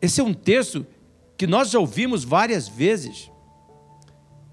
Esse 0.00 0.20
é 0.20 0.24
um 0.24 0.32
texto 0.32 0.86
que 1.36 1.44
nós 1.44 1.70
já 1.70 1.80
ouvimos 1.80 2.22
várias 2.22 2.68
vezes. 2.68 3.28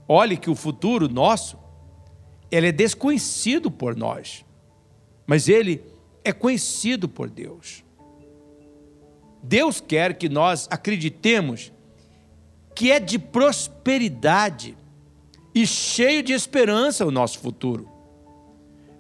Olhe 0.08 0.36
que 0.36 0.50
o 0.50 0.56
futuro 0.56 1.08
nosso, 1.08 1.56
ele 2.50 2.70
é 2.70 2.72
desconhecido 2.72 3.70
por 3.70 3.96
nós, 3.96 4.44
mas 5.28 5.48
ele 5.48 5.84
é 6.24 6.34
conhecido 6.34 7.08
por 7.08 7.30
Deus. 7.30 7.84
Deus 9.44 9.82
quer 9.82 10.14
que 10.14 10.30
nós 10.30 10.68
acreditemos 10.72 11.74
que 12.74 12.92
é 12.92 13.00
de 13.00 13.20
prosperidade 13.20 14.76
e 15.54 15.68
cheio 15.68 16.24
de 16.24 16.34
esperança 16.34 17.06
o 17.06 17.12
nosso 17.12 17.40
futuro. 17.40 17.90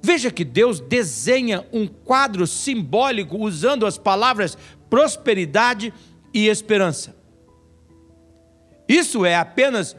Veja 0.02 0.30
que 0.30 0.44
Deus 0.44 0.82
desenha 0.82 1.66
um 1.72 1.88
quadro 1.88 2.46
simbólico 2.46 3.38
usando 3.38 3.86
as 3.86 3.98
palavras 3.98 4.58
prosperidade 4.90 5.94
e 6.34 6.48
esperança. 6.48 7.16
Isso 8.88 9.26
é 9.26 9.36
apenas 9.36 9.96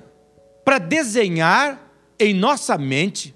para 0.63 0.79
desenhar 0.79 1.91
em 2.21 2.35
nossa 2.35 2.77
mente 2.77 3.35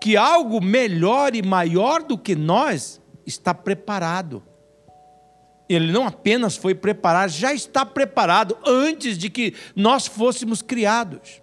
que 0.00 0.16
algo 0.16 0.60
melhor 0.60 1.36
e 1.36 1.42
maior 1.42 2.02
do 2.02 2.16
que 2.18 2.34
nós 2.34 3.00
está 3.26 3.54
preparado. 3.54 4.42
Ele 5.74 5.90
não 5.90 6.06
apenas 6.06 6.56
foi 6.56 6.74
preparado, 6.74 7.30
já 7.30 7.54
está 7.54 7.86
preparado 7.86 8.58
antes 8.66 9.16
de 9.16 9.30
que 9.30 9.54
nós 9.74 10.06
fôssemos 10.06 10.60
criados. 10.60 11.40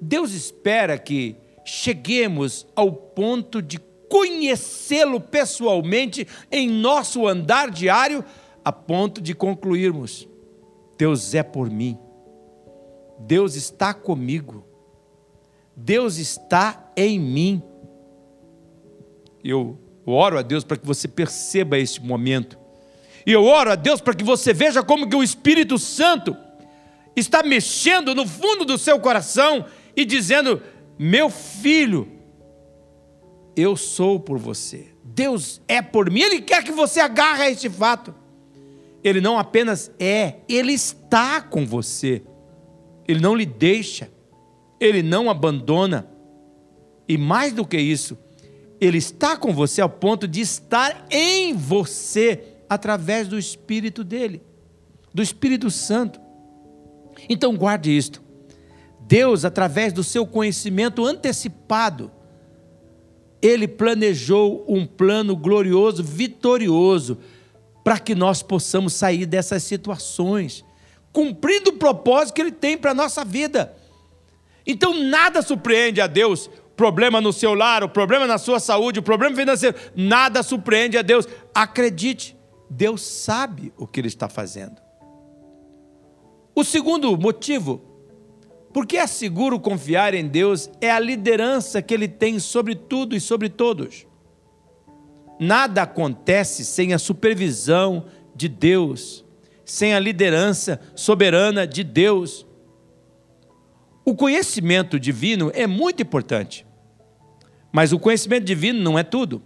Deus 0.00 0.32
espera 0.32 0.98
que 0.98 1.36
cheguemos 1.64 2.66
ao 2.74 2.90
ponto 2.92 3.60
de 3.60 3.78
conhecê-lo 4.08 5.20
pessoalmente 5.20 6.26
em 6.50 6.70
nosso 6.70 7.26
andar 7.26 7.70
diário, 7.70 8.24
a 8.64 8.72
ponto 8.72 9.20
de 9.20 9.34
concluirmos: 9.34 10.26
Deus 10.96 11.34
é 11.34 11.42
por 11.42 11.68
mim, 11.68 11.98
Deus 13.18 13.54
está 13.54 13.92
comigo, 13.92 14.64
Deus 15.74 16.16
está 16.16 16.90
em 16.96 17.18
mim. 17.18 17.62
Eu 19.44 19.78
oro 20.12 20.38
a 20.38 20.42
Deus 20.42 20.64
para 20.64 20.76
que 20.76 20.86
você 20.86 21.08
perceba 21.08 21.78
este 21.78 22.02
momento. 22.02 22.58
E 23.26 23.32
eu 23.32 23.44
oro 23.44 23.72
a 23.72 23.74
Deus 23.74 24.00
para 24.00 24.14
que 24.14 24.22
você 24.22 24.52
veja 24.52 24.82
como 24.82 25.08
que 25.08 25.16
o 25.16 25.22
Espírito 25.22 25.78
Santo 25.78 26.36
está 27.16 27.42
mexendo 27.42 28.14
no 28.14 28.26
fundo 28.26 28.64
do 28.64 28.78
seu 28.78 29.00
coração 29.00 29.64
e 29.96 30.04
dizendo: 30.04 30.62
meu 30.98 31.28
filho, 31.28 32.08
eu 33.56 33.76
sou 33.76 34.20
por 34.20 34.38
você. 34.38 34.88
Deus 35.02 35.60
é 35.66 35.82
por 35.82 36.10
mim. 36.10 36.20
Ele 36.20 36.42
quer 36.42 36.62
que 36.62 36.72
você 36.72 37.00
agarre 37.00 37.44
a 37.44 37.50
este 37.50 37.68
fato. 37.68 38.14
Ele 39.02 39.20
não 39.20 39.38
apenas 39.38 39.90
é, 39.98 40.36
ele 40.48 40.72
está 40.72 41.40
com 41.40 41.66
você. 41.66 42.22
Ele 43.08 43.20
não 43.20 43.34
lhe 43.34 43.46
deixa. 43.46 44.10
Ele 44.78 45.02
não 45.02 45.30
abandona. 45.30 46.08
E 47.08 47.16
mais 47.16 47.52
do 47.52 47.64
que 47.64 47.78
isso, 47.78 48.18
ele 48.80 48.98
está 48.98 49.36
com 49.36 49.52
você 49.52 49.80
ao 49.80 49.88
ponto 49.88 50.28
de 50.28 50.40
estar 50.40 51.06
em 51.10 51.54
você 51.54 52.42
através 52.68 53.28
do 53.28 53.38
Espírito 53.38 54.04
dele, 54.04 54.42
do 55.12 55.22
Espírito 55.22 55.70
Santo. 55.70 56.20
Então 57.28 57.56
guarde 57.56 57.96
isto. 57.96 58.22
Deus, 59.00 59.44
através 59.44 59.92
do 59.92 60.02
seu 60.02 60.26
conhecimento 60.26 61.04
antecipado, 61.04 62.10
ele 63.40 63.68
planejou 63.68 64.64
um 64.68 64.84
plano 64.84 65.36
glorioso, 65.36 66.02
vitorioso, 66.02 67.18
para 67.84 68.00
que 68.00 68.14
nós 68.14 68.42
possamos 68.42 68.94
sair 68.94 69.24
dessas 69.26 69.62
situações, 69.62 70.64
cumprindo 71.12 71.70
o 71.70 71.74
propósito 71.74 72.34
que 72.34 72.40
ele 72.40 72.50
tem 72.50 72.76
para 72.76 72.90
a 72.90 72.94
nossa 72.94 73.24
vida. 73.24 73.76
Então, 74.66 74.92
nada 74.92 75.40
surpreende 75.40 76.00
a 76.00 76.08
Deus 76.08 76.50
problema 76.76 77.20
no 77.20 77.32
seu 77.32 77.54
lar, 77.54 77.82
o 77.82 77.88
problema 77.88 78.26
na 78.26 78.38
sua 78.38 78.60
saúde, 78.60 79.00
o 79.00 79.02
problema 79.02 79.34
financeiro, 79.34 79.76
nada 79.96 80.42
surpreende 80.42 80.98
a 80.98 81.02
Deus. 81.02 81.26
Acredite, 81.54 82.36
Deus 82.68 83.02
sabe 83.02 83.72
o 83.76 83.86
que 83.86 84.00
Ele 84.00 84.08
está 84.08 84.28
fazendo. 84.28 84.80
O 86.54 86.62
segundo 86.64 87.16
motivo, 87.16 87.80
porque 88.72 88.96
é 88.96 89.06
seguro 89.06 89.58
confiar 89.58 90.14
em 90.14 90.26
Deus, 90.26 90.70
é 90.80 90.90
a 90.90 90.98
liderança 90.98 91.80
que 91.80 91.94
Ele 91.94 92.08
tem 92.08 92.38
sobre 92.38 92.74
tudo 92.74 93.16
e 93.16 93.20
sobre 93.20 93.48
todos. 93.48 94.06
Nada 95.38 95.82
acontece 95.82 96.64
sem 96.64 96.92
a 96.92 96.98
supervisão 96.98 98.06
de 98.34 98.48
Deus, 98.48 99.24
sem 99.64 99.94
a 99.94 99.98
liderança 99.98 100.80
soberana 100.94 101.66
de 101.66 101.82
Deus. 101.82 102.46
O 104.04 104.14
conhecimento 104.14 105.00
divino 105.00 105.50
é 105.54 105.66
muito 105.66 106.02
importante, 106.02 106.65
mas 107.76 107.92
o 107.92 107.98
conhecimento 107.98 108.44
divino 108.44 108.80
não 108.80 108.98
é 108.98 109.02
tudo. 109.02 109.42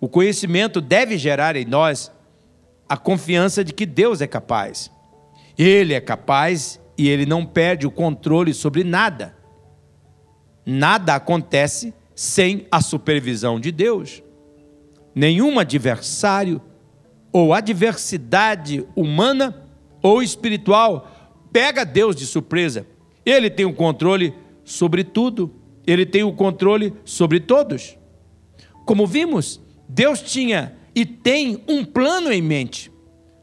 O 0.00 0.08
conhecimento 0.08 0.80
deve 0.80 1.18
gerar 1.18 1.56
em 1.56 1.64
nós 1.64 2.12
a 2.88 2.96
confiança 2.96 3.64
de 3.64 3.72
que 3.72 3.84
Deus 3.84 4.20
é 4.20 4.28
capaz. 4.28 4.92
Ele 5.58 5.92
é 5.92 6.00
capaz 6.00 6.80
e 6.96 7.08
ele 7.08 7.26
não 7.26 7.44
perde 7.44 7.84
o 7.84 7.90
controle 7.90 8.54
sobre 8.54 8.84
nada. 8.84 9.36
Nada 10.64 11.16
acontece 11.16 11.92
sem 12.14 12.68
a 12.70 12.80
supervisão 12.80 13.58
de 13.58 13.72
Deus. 13.72 14.22
Nenhum 15.12 15.58
adversário 15.58 16.62
ou 17.32 17.52
adversidade 17.52 18.86
humana 18.94 19.66
ou 20.00 20.22
espiritual 20.22 21.10
pega 21.52 21.84
Deus 21.84 22.14
de 22.14 22.24
surpresa 22.24 22.86
ele 23.26 23.50
tem 23.50 23.66
o 23.66 23.74
controle 23.74 24.32
sobre 24.64 25.02
tudo, 25.02 25.52
ele 25.86 26.04
tem 26.04 26.22
o 26.22 26.32
controle 26.32 26.92
sobre 27.04 27.40
todos. 27.40 27.96
Como 28.84 29.06
vimos, 29.06 29.60
Deus 29.88 30.20
tinha 30.20 30.76
e 30.94 31.04
tem 31.04 31.62
um 31.68 31.84
plano 31.84 32.32
em 32.32 32.42
mente 32.42 32.90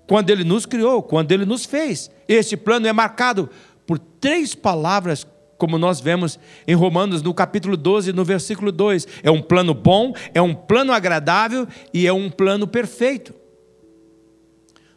quando 0.08 0.30
ele 0.30 0.44
nos 0.44 0.66
criou, 0.66 1.02
quando 1.02 1.32
ele 1.32 1.46
nos 1.46 1.66
fez. 1.66 2.12
Este 2.28 2.58
plano 2.58 2.88
é 2.88 2.94
marcado 2.94 3.50
por 3.86 3.98
três 3.98 4.54
palavras, 4.54 5.26
como 5.58 5.78
nós 5.78 6.02
vemos 6.02 6.40
em 6.68 6.76
Romanos, 6.76 7.22
no 7.22 7.34
capítulo 7.34 7.78
12, 7.78 8.12
no 8.12 8.26
versículo 8.26 8.72
2. 8.72 9.08
É 9.24 9.32
um 9.32 9.42
plano 9.42 9.74
bom, 9.74 10.14
é 10.34 10.42
um 10.42 10.54
plano 10.54 10.92
agradável 10.92 11.68
e 11.94 12.06
é 12.06 12.14
um 12.14 12.30
plano 12.30 12.68
perfeito. 12.68 13.34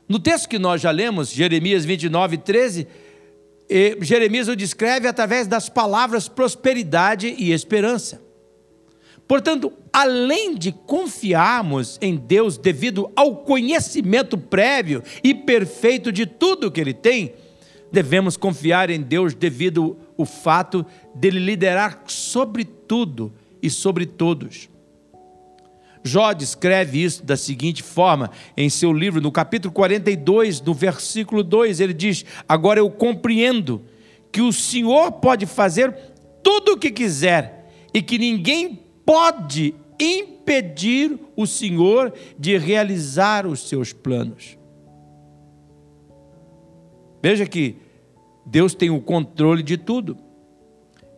No 0.08 0.18
texto 0.18 0.48
que 0.48 0.58
nós 0.58 0.80
já 0.80 0.90
lemos, 0.90 1.30
Jeremias 1.30 1.84
29, 1.84 2.38
13 2.38 2.86
e 3.68 3.96
Jeremias 4.00 4.49
o 4.49 4.56
descreve 4.56 5.08
através 5.08 5.46
das 5.46 5.68
palavras 5.68 6.28
prosperidade 6.28 7.35
e 7.38 7.52
esperança. 7.52 8.23
Portanto, 9.26 9.73
além 9.92 10.54
de 10.54 10.70
confiarmos 10.70 11.99
em 12.00 12.16
Deus 12.16 12.56
devido 12.56 13.11
ao 13.16 13.38
conhecimento 13.38 14.38
prévio 14.38 15.02
e 15.23 15.35
perfeito 15.35 16.12
de 16.12 16.26
tudo 16.26 16.70
que 16.70 16.80
Ele 16.80 16.94
tem, 16.94 17.35
devemos 17.90 18.37
confiar 18.37 18.88
em 18.88 19.00
Deus 19.00 19.35
devido 19.35 19.96
ao 20.16 20.25
fato 20.25 20.87
dele 21.14 21.40
liderar 21.40 22.04
sobre 22.06 22.64
tudo 22.64 23.32
e 23.61 23.68
sobre 23.68 24.06
todos. 24.06 24.68
Jó 26.06 26.32
descreve 26.32 27.02
isso 27.02 27.25
da 27.25 27.36
seguinte 27.36 27.82
forma 27.82 28.30
em 28.56 28.70
seu 28.70 28.92
livro, 28.92 29.20
no 29.20 29.32
capítulo 29.32 29.72
42, 29.72 30.60
no 30.60 30.72
versículo 30.72 31.42
2, 31.42 31.80
ele 31.80 31.92
diz: 31.92 32.25
Agora 32.48 32.78
eu 32.78 32.88
compreendo 32.88 33.82
que 34.30 34.40
o 34.40 34.52
Senhor 34.52 35.12
pode 35.12 35.44
fazer 35.46 35.92
tudo 36.42 36.72
o 36.72 36.78
que 36.78 36.90
quiser 36.90 37.70
e 37.92 38.00
que 38.00 38.18
ninguém 38.18 38.78
pode 39.04 39.74
impedir 39.98 41.18
o 41.35 41.46
Senhor 41.46 42.12
de 42.38 42.57
realizar 42.57 43.46
os 43.46 43.68
seus 43.68 43.92
planos. 43.92 44.57
Veja 47.22 47.46
que 47.46 47.76
Deus 48.44 48.74
tem 48.74 48.90
o 48.90 49.00
controle 49.00 49.62
de 49.62 49.76
tudo. 49.76 50.16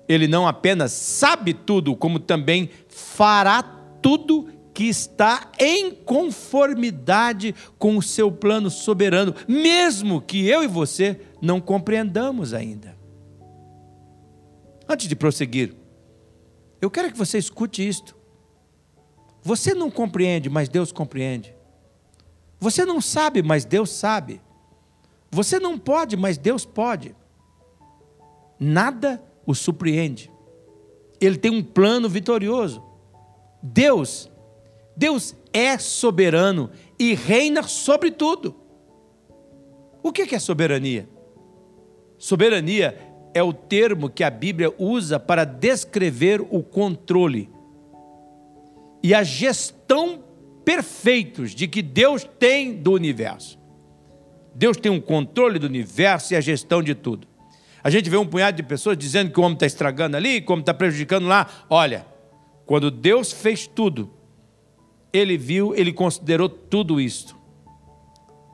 Ele 0.09 0.27
não 0.27 0.47
apenas 0.47 0.93
sabe 0.93 1.53
tudo, 1.53 1.95
como 1.95 2.19
também 2.19 2.71
fará 2.89 3.63
tudo 4.01 4.49
que 4.79 4.85
está 4.85 5.51
em 5.59 5.91
conformidade 5.93 7.53
com 7.81 7.97
o 7.97 8.03
seu 8.03 8.31
plano 8.31 8.71
soberano, 8.71 9.35
mesmo 9.49 10.23
que 10.23 10.47
eu 10.47 10.63
e 10.63 10.69
você 10.69 11.21
não 11.43 11.61
compreendamos 11.61 12.55
ainda. 12.55 12.97
Antes 14.89 15.09
de 15.09 15.17
prosseguir, 15.17 15.75
eu 16.81 16.89
quero 16.89 17.11
que 17.11 17.19
você 17.19 17.39
escute 17.39 17.89
isto. 17.89 18.17
Você 19.43 19.75
não 19.75 19.91
compreende, 19.91 20.49
mas 20.49 20.69
Deus 20.69 20.93
compreende. 20.93 21.53
Você 22.61 22.85
não 22.85 23.01
sabe, 23.01 23.43
mas 23.43 23.65
Deus 23.65 23.91
sabe. 23.91 24.41
Você 25.29 25.59
não 25.59 25.77
pode, 25.77 26.17
mas 26.17 26.39
Deus 26.39 26.65
pode. 26.65 27.17
Nada 28.61 29.21
o 29.45 29.57
surpreende. 29.57 30.31
Ele 31.21 31.37
tem 31.37 31.51
um 31.51 31.65
plano 31.65 32.09
vitorioso. 32.09 32.81
Deus 33.61 34.31
Deus 34.99 35.37
é 35.53 35.79
soberano 35.79 36.71
e 36.99 37.15
reina 37.15 37.63
sobre 37.63 38.11
tudo. 38.11 38.57
O 40.03 40.11
que 40.11 40.35
é 40.35 40.39
soberania? 40.41 41.09
Soberania 42.19 42.99
é 43.33 43.41
o 43.41 43.53
termo 43.53 44.11
que 44.11 44.25
a 44.25 44.31
Bíblia 44.31 44.75
usa 44.77 45.21
para 45.21 45.45
descrever 45.45 46.41
o 46.41 46.65
controle 46.65 47.49
e 49.01 49.15
a 49.15 49.23
gestão 49.23 50.25
perfeitos 50.65 51.55
de 51.55 51.69
que 51.69 51.81
Deus 51.81 52.29
tem 52.37 52.75
do 52.75 52.91
universo. 52.91 53.57
Deus 54.53 54.77
tem 54.77 54.91
um 54.91 55.01
controle 55.01 55.61
do 55.61 55.69
universo 55.69 56.35
e 56.35 56.37
a 56.37 56.41
gestão 56.41 56.83
de 56.83 56.97
tudo. 56.97 57.29
A 57.85 57.89
gente 57.89 58.11
vê 58.11 58.17
um 58.17 58.27
punhado 58.27 58.57
de 58.57 58.65
pessoas 58.65 58.99
dizendo 58.99 59.31
que 59.31 59.39
o 59.39 59.45
homem 59.45 59.55
está 59.55 59.65
estragando 59.67 60.17
ali, 60.17 60.41
que 60.41 60.51
o 60.51 60.55
homem 60.55 60.63
está 60.63 60.75
prejudicando 60.75 61.29
lá. 61.29 61.47
Olha, 61.71 62.05
quando 62.67 62.91
Deus 62.91 63.31
fez 63.31 63.69
tudo, 63.69 64.18
ele 65.13 65.37
viu, 65.37 65.75
ele 65.75 65.93
considerou 65.93 66.49
tudo 66.49 67.01
isto. 67.01 67.37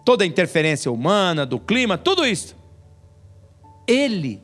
Toda 0.05 0.25
a 0.25 0.27
interferência 0.27 0.91
humana, 0.91 1.47
do 1.47 1.59
clima, 1.59 1.97
tudo 1.97 2.27
isso. 2.27 2.57
Ele 3.87 4.43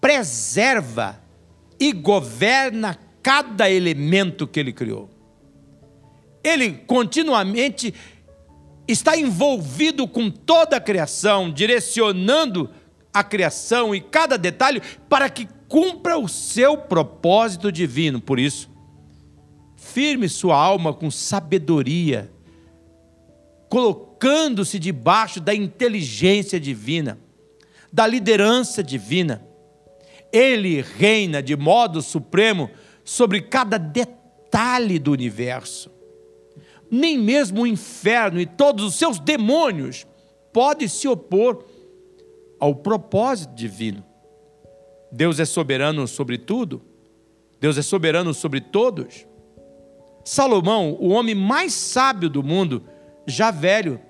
preserva 0.00 1.20
e 1.78 1.92
governa 1.92 2.98
cada 3.22 3.70
elemento 3.70 4.46
que 4.46 4.58
ele 4.58 4.72
criou. 4.72 5.10
Ele 6.42 6.72
continuamente 6.72 7.94
está 8.86 9.16
envolvido 9.16 10.08
com 10.08 10.30
toda 10.30 10.76
a 10.76 10.80
criação, 10.80 11.50
direcionando 11.50 12.70
a 13.12 13.22
criação 13.22 13.94
e 13.94 14.00
cada 14.00 14.36
detalhe 14.36 14.82
para 15.08 15.28
que 15.28 15.48
cumpra 15.68 16.18
o 16.18 16.28
seu 16.28 16.76
propósito 16.76 17.70
divino. 17.70 18.20
Por 18.20 18.38
isso, 18.38 18.68
firme 19.82 20.28
sua 20.28 20.56
alma 20.56 20.94
com 20.94 21.10
sabedoria, 21.10 22.30
colocando-se 23.68 24.78
debaixo 24.78 25.40
da 25.40 25.52
inteligência 25.52 26.60
divina, 26.60 27.18
da 27.92 28.06
liderança 28.06 28.82
divina. 28.82 29.44
Ele 30.32 30.80
reina 30.80 31.42
de 31.42 31.56
modo 31.56 32.00
supremo 32.00 32.70
sobre 33.04 33.42
cada 33.42 33.76
detalhe 33.76 34.98
do 34.98 35.10
universo. 35.10 35.90
Nem 36.88 37.18
mesmo 37.18 37.62
o 37.62 37.66
inferno 37.66 38.40
e 38.40 38.46
todos 38.46 38.84
os 38.84 38.94
seus 38.94 39.18
demônios 39.18 40.06
podem 40.52 40.86
se 40.86 41.08
opor 41.08 41.66
ao 42.58 42.74
propósito 42.74 43.54
divino. 43.54 44.04
Deus 45.10 45.40
é 45.40 45.44
soberano 45.44 46.06
sobre 46.06 46.38
tudo, 46.38 46.80
Deus 47.60 47.76
é 47.76 47.82
soberano 47.82 48.32
sobre 48.32 48.60
todos. 48.60 49.26
Salomão, 50.24 50.96
o 51.00 51.08
homem 51.08 51.34
mais 51.34 51.72
sábio 51.72 52.28
do 52.28 52.42
mundo, 52.42 52.84
já 53.26 53.50
velho, 53.50 54.00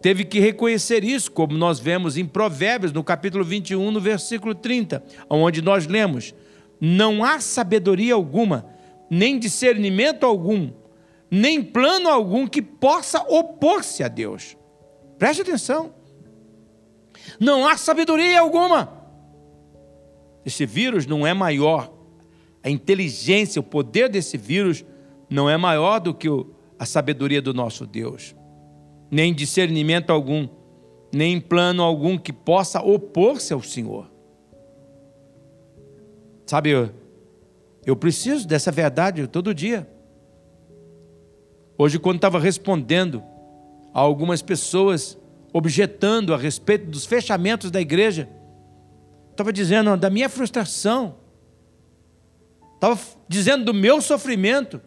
teve 0.00 0.24
que 0.24 0.38
reconhecer 0.38 1.04
isso, 1.04 1.30
como 1.30 1.56
nós 1.56 1.78
vemos 1.78 2.16
em 2.16 2.26
Provérbios, 2.26 2.92
no 2.92 3.02
capítulo 3.02 3.44
21, 3.44 3.90
no 3.90 4.00
versículo 4.00 4.54
30, 4.54 5.02
onde 5.30 5.62
nós 5.62 5.86
lemos: 5.86 6.34
Não 6.80 7.24
há 7.24 7.40
sabedoria 7.40 8.14
alguma, 8.14 8.66
nem 9.08 9.38
discernimento 9.38 10.26
algum, 10.26 10.70
nem 11.30 11.62
plano 11.62 12.08
algum 12.08 12.46
que 12.46 12.60
possa 12.60 13.20
opor-se 13.22 14.02
a 14.02 14.08
Deus. 14.08 14.56
Preste 15.18 15.42
atenção. 15.42 15.94
Não 17.38 17.66
há 17.66 17.76
sabedoria 17.76 18.40
alguma. 18.40 19.00
Esse 20.44 20.66
vírus 20.66 21.06
não 21.06 21.26
é 21.26 21.32
maior. 21.32 21.92
A 22.62 22.68
inteligência, 22.68 23.60
o 23.60 23.64
poder 23.64 24.08
desse 24.08 24.36
vírus 24.36 24.84
não 25.32 25.48
é 25.48 25.56
maior 25.56 25.98
do 25.98 26.12
que 26.12 26.28
a 26.78 26.84
sabedoria 26.84 27.40
do 27.40 27.54
nosso 27.54 27.86
Deus, 27.86 28.36
nem 29.10 29.32
discernimento 29.32 30.10
algum, 30.10 30.46
nem 31.10 31.40
plano 31.40 31.82
algum 31.82 32.18
que 32.18 32.32
possa 32.32 32.82
opor-se 32.82 33.52
ao 33.52 33.62
Senhor. 33.62 34.10
Sabe, 36.44 36.90
Eu 37.86 37.96
preciso 37.96 38.46
dessa 38.46 38.70
verdade 38.70 39.26
todo 39.26 39.54
dia. 39.54 39.88
Hoje, 41.78 41.98
quando 41.98 42.16
estava 42.16 42.38
respondendo 42.38 43.22
a 43.94 44.00
algumas 44.00 44.42
pessoas 44.42 45.18
objetando 45.52 46.34
a 46.34 46.36
respeito 46.36 46.86
dos 46.86 47.06
fechamentos 47.06 47.70
da 47.70 47.80
igreja, 47.80 48.28
estava 49.30 49.52
dizendo 49.52 49.96
da 49.96 50.10
minha 50.10 50.28
frustração, 50.28 51.16
estava 52.74 53.00
dizendo 53.26 53.64
do 53.64 53.74
meu 53.74 54.00
sofrimento 54.02 54.80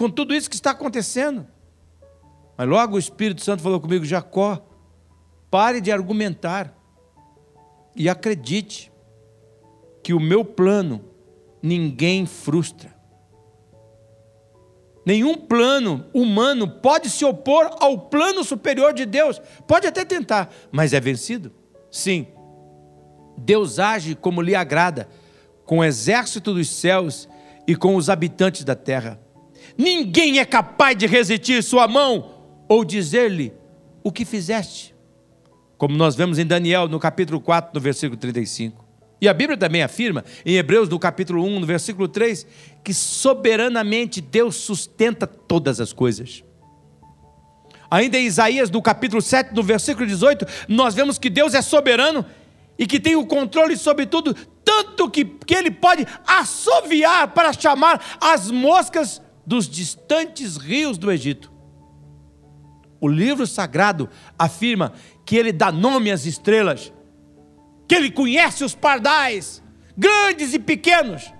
com 0.00 0.08
tudo 0.08 0.34
isso 0.34 0.48
que 0.48 0.56
está 0.56 0.70
acontecendo. 0.70 1.46
Mas 2.56 2.66
logo 2.66 2.96
o 2.96 2.98
Espírito 2.98 3.42
Santo 3.42 3.62
falou 3.62 3.78
comigo: 3.78 4.02
Jacó, 4.02 4.66
pare 5.50 5.78
de 5.78 5.92
argumentar 5.92 6.74
e 7.94 8.08
acredite 8.08 8.90
que 10.02 10.14
o 10.14 10.18
meu 10.18 10.42
plano 10.42 11.04
ninguém 11.62 12.24
frustra. 12.24 12.98
Nenhum 15.04 15.36
plano 15.36 16.06
humano 16.14 16.66
pode 16.66 17.10
se 17.10 17.22
opor 17.22 17.68
ao 17.78 17.98
plano 17.98 18.42
superior 18.42 18.94
de 18.94 19.04
Deus. 19.04 19.38
Pode 19.68 19.86
até 19.86 20.02
tentar, 20.02 20.50
mas 20.72 20.94
é 20.94 21.00
vencido. 21.00 21.52
Sim. 21.90 22.26
Deus 23.36 23.78
age 23.78 24.14
como 24.14 24.40
lhe 24.40 24.54
agrada, 24.54 25.10
com 25.66 25.80
o 25.80 25.84
exército 25.84 26.54
dos 26.54 26.70
céus 26.70 27.28
e 27.66 27.76
com 27.76 27.96
os 27.96 28.08
habitantes 28.08 28.64
da 28.64 28.74
terra. 28.74 29.20
Ninguém 29.80 30.38
é 30.38 30.44
capaz 30.44 30.94
de 30.94 31.06
resistir 31.06 31.62
sua 31.62 31.88
mão 31.88 32.34
ou 32.68 32.84
dizer-lhe 32.84 33.54
o 34.04 34.12
que 34.12 34.26
fizeste. 34.26 34.94
Como 35.78 35.96
nós 35.96 36.14
vemos 36.14 36.38
em 36.38 36.44
Daniel, 36.44 36.86
no 36.86 37.00
capítulo 37.00 37.40
4, 37.40 37.70
no 37.72 37.80
versículo 37.80 38.20
35. 38.20 38.84
E 39.22 39.26
a 39.26 39.32
Bíblia 39.32 39.56
também 39.56 39.82
afirma, 39.82 40.22
em 40.44 40.56
Hebreus, 40.56 40.86
no 40.86 40.98
capítulo 40.98 41.42
1, 41.46 41.60
no 41.60 41.66
versículo 41.66 42.08
3, 42.08 42.46
que 42.84 42.92
soberanamente 42.92 44.20
Deus 44.20 44.56
sustenta 44.56 45.26
todas 45.26 45.80
as 45.80 45.94
coisas. 45.94 46.44
Ainda 47.90 48.18
em 48.18 48.26
Isaías, 48.26 48.70
no 48.70 48.82
capítulo 48.82 49.22
7, 49.22 49.54
no 49.54 49.62
versículo 49.62 50.06
18, 50.06 50.44
nós 50.68 50.94
vemos 50.94 51.18
que 51.18 51.30
Deus 51.30 51.54
é 51.54 51.62
soberano 51.62 52.26
e 52.78 52.86
que 52.86 53.00
tem 53.00 53.16
o 53.16 53.24
controle 53.24 53.78
sobre 53.78 54.04
tudo, 54.04 54.34
tanto 54.62 55.08
que, 55.08 55.24
que 55.24 55.54
Ele 55.54 55.70
pode 55.70 56.06
assoviar 56.26 57.28
para 57.28 57.54
chamar 57.54 58.18
as 58.20 58.50
moscas 58.50 59.22
dos 59.50 59.68
distantes 59.68 60.56
rios 60.56 60.96
do 60.96 61.10
Egito. 61.10 61.50
O 63.00 63.08
livro 63.08 63.44
sagrado 63.48 64.08
afirma 64.38 64.92
que 65.26 65.34
ele 65.34 65.50
dá 65.50 65.72
nome 65.72 66.12
às 66.12 66.24
estrelas, 66.24 66.92
que 67.88 67.96
ele 67.96 68.12
conhece 68.12 68.62
os 68.62 68.76
pardais, 68.76 69.60
grandes 69.98 70.54
e 70.54 70.58
pequenos, 70.60 71.34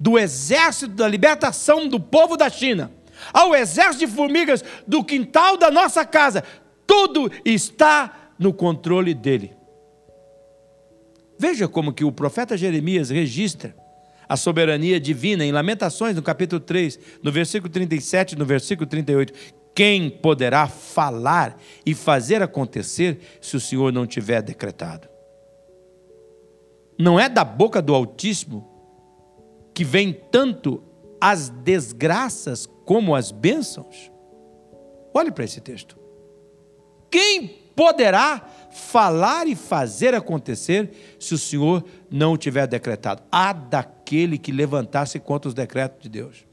do 0.00 0.18
exército 0.18 0.94
da 0.94 1.06
libertação 1.06 1.86
do 1.86 2.00
povo 2.00 2.34
da 2.34 2.48
China, 2.48 2.90
ao 3.30 3.54
exército 3.54 4.06
de 4.06 4.06
formigas 4.06 4.64
do 4.86 5.04
quintal 5.04 5.58
da 5.58 5.70
nossa 5.70 6.02
casa, 6.06 6.42
tudo 6.86 7.30
está 7.44 8.32
no 8.38 8.54
controle 8.54 9.12
dele. 9.12 9.54
Veja 11.38 11.68
como 11.68 11.92
que 11.92 12.06
o 12.06 12.12
profeta 12.12 12.56
Jeremias 12.56 13.10
registra 13.10 13.76
a 14.30 14.36
soberania 14.36 15.00
divina 15.00 15.44
em 15.44 15.50
Lamentações, 15.50 16.14
no 16.14 16.22
capítulo 16.22 16.60
3, 16.60 17.00
no 17.20 17.32
versículo 17.32 17.68
37 17.68 18.36
no 18.36 18.46
versículo 18.46 18.88
38. 18.88 19.32
Quem 19.74 20.08
poderá 20.08 20.68
falar 20.68 21.60
e 21.84 21.96
fazer 21.96 22.40
acontecer 22.40 23.18
se 23.40 23.56
o 23.56 23.60
Senhor 23.60 23.92
não 23.92 24.06
tiver 24.06 24.40
decretado? 24.40 25.08
Não 26.96 27.18
é 27.18 27.28
da 27.28 27.42
boca 27.42 27.82
do 27.82 27.92
Altíssimo 27.92 28.70
que 29.74 29.82
vem 29.82 30.12
tanto 30.12 30.80
as 31.20 31.48
desgraças 31.48 32.68
como 32.84 33.16
as 33.16 33.32
bênçãos? 33.32 34.12
Olhe 35.12 35.32
para 35.32 35.42
esse 35.42 35.60
texto. 35.60 35.98
Quem 37.10 37.48
poderá 37.74 38.48
falar 38.70 39.46
e 39.46 39.54
fazer 39.54 40.14
acontecer 40.14 41.16
se 41.18 41.34
o 41.34 41.38
Senhor 41.38 41.84
não 42.10 42.32
o 42.32 42.36
tiver 42.36 42.66
decretado? 42.66 43.22
Há 43.30 43.52
daquele 43.52 44.38
que 44.38 44.52
levantasse 44.52 45.18
contra 45.18 45.48
os 45.48 45.54
decretos 45.54 46.02
de 46.02 46.08
Deus. 46.08 46.46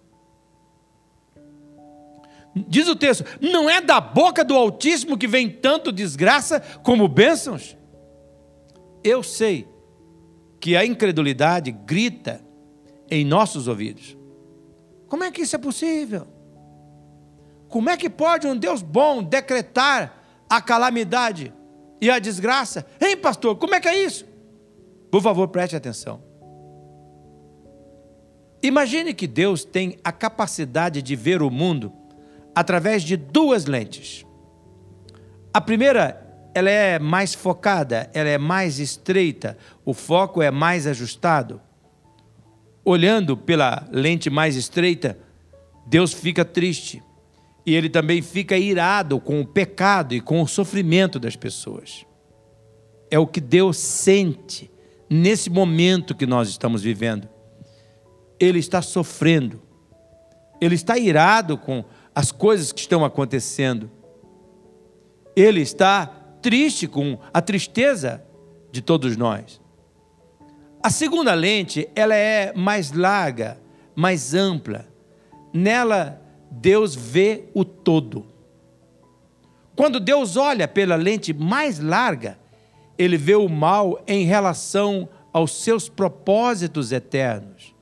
Diz 2.68 2.88
o 2.88 2.96
texto: 2.96 3.24
não 3.40 3.70
é 3.70 3.80
da 3.82 4.02
boca 4.02 4.44
do 4.44 4.56
Altíssimo 4.56 5.18
que 5.18 5.28
vem 5.28 5.50
tanto 5.50 5.92
desgraça 5.92 6.60
como 6.82 7.08
bênçãos? 7.08 7.78
Eu 9.04 9.22
sei 9.22 9.68
que 10.60 10.76
a 10.76 10.86
incredulidade 10.86 11.72
grita 11.72 12.42
em 13.10 13.24
nossos 13.24 13.68
ouvidos. 13.68 14.18
Como 15.08 15.24
é 15.24 15.32
que 15.32 15.42
isso 15.42 15.56
é 15.56 15.60
possível? 15.60 16.28
Como 17.70 17.90
é 17.90 17.98
que 17.98 18.10
pode 18.10 18.48
um 18.48 18.56
Deus 18.56 18.82
bom 18.82 19.22
decretar 19.22 20.24
a 20.50 20.62
calamidade 20.62 21.54
e 22.02 22.10
a 22.10 22.20
desgraça? 22.20 22.86
Hein, 23.02 23.18
pastor, 23.18 23.56
como 23.56 23.76
é 23.76 23.80
que 23.80 23.88
é 23.88 24.06
isso? 24.06 24.26
Por 25.12 25.22
favor, 25.22 25.48
preste 25.48 25.76
atenção. 25.76 26.22
Imagine 28.62 29.14
que 29.14 29.28
Deus 29.28 29.64
tem 29.64 29.98
a 30.04 30.12
capacidade 30.12 31.02
de 31.02 31.16
ver 31.16 31.42
o 31.42 31.50
mundo 31.50 31.94
através 32.56 33.04
de 33.04 33.16
duas 33.16 33.66
lentes. 33.66 34.26
A 35.54 35.62
primeira, 35.62 36.24
ela 36.54 36.70
é 36.70 37.00
mais 37.00 37.34
focada, 37.34 38.10
ela 38.14 38.30
é 38.30 38.38
mais 38.38 38.80
estreita, 38.80 39.58
o 39.86 39.94
foco 39.94 40.42
é 40.42 40.50
mais 40.50 40.88
ajustado. 40.88 41.62
Olhando 42.84 43.38
pela 43.38 43.88
lente 43.92 44.30
mais 44.30 44.56
estreita, 44.56 45.18
Deus 45.86 46.14
fica 46.14 46.44
triste. 46.44 47.04
E 47.68 47.76
ele 47.76 47.90
também 47.90 48.22
fica 48.22 48.58
irado 48.58 49.20
com 49.20 49.42
o 49.42 49.46
pecado 49.46 50.16
e 50.16 50.22
com 50.22 50.42
o 50.42 50.48
sofrimento 50.48 51.20
das 51.20 51.36
pessoas. 51.36 52.06
É 53.12 53.20
o 53.20 53.28
que 53.28 53.42
Deus 53.42 53.76
sente 53.76 54.72
nesse 55.10 55.50
momento 55.50 56.16
que 56.16 56.26
nós 56.26 56.48
estamos 56.48 56.82
vivendo. 56.82 57.28
Ele 58.40 58.60
está 58.60 58.82
sofrendo. 58.82 59.62
Ele 60.62 60.76
está 60.76 60.98
irado 60.98 61.58
com 61.58 61.84
as 62.16 62.32
coisas 62.32 62.72
que 62.72 62.80
estão 62.80 63.04
acontecendo. 63.04 63.92
Ele 65.36 65.60
está 65.60 66.06
triste 66.42 66.88
com 66.88 67.20
a 67.34 67.42
tristeza 67.42 68.24
de 68.72 68.82
todos 68.82 69.18
nós. 69.18 69.60
A 70.82 70.90
segunda 70.90 71.34
lente, 71.34 71.90
ela 71.94 72.16
é 72.16 72.54
mais 72.54 72.94
larga, 72.94 73.60
mais 73.94 74.34
ampla. 74.34 74.88
Nela, 75.54 76.22
Deus 76.50 76.96
vê 76.96 77.46
o 77.54 77.64
todo. 77.64 78.26
Quando 79.76 80.00
Deus 80.00 80.38
olha 80.38 80.68
pela 80.68 80.96
lente 80.96 81.34
mais 81.34 81.80
larga, 81.80 82.40
ele 82.98 83.18
vê 83.18 83.36
o 83.36 83.48
mal 83.48 84.02
em 84.08 84.26
relação 84.26 85.08
aos 85.32 85.52
seus 85.52 85.88
propósitos 85.88 86.92
eternos 86.92 87.78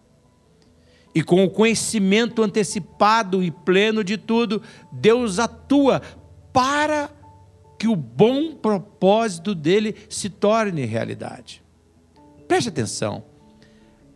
e 1.16 1.24
com 1.24 1.46
o 1.46 1.50
conhecimento 1.50 2.44
antecipado 2.44 3.42
e 3.42 3.50
pleno 3.50 4.04
de 4.04 4.18
tudo, 4.18 4.62
Deus 4.92 5.40
atua 5.40 6.02
para 6.52 7.10
que 7.80 7.88
o 7.88 7.96
bom 7.96 8.54
propósito 8.54 9.56
dele 9.56 9.96
se 10.10 10.30
torne 10.30 10.84
realidade. 10.84 11.64
Preste 12.50 12.68
atenção. 12.68 13.24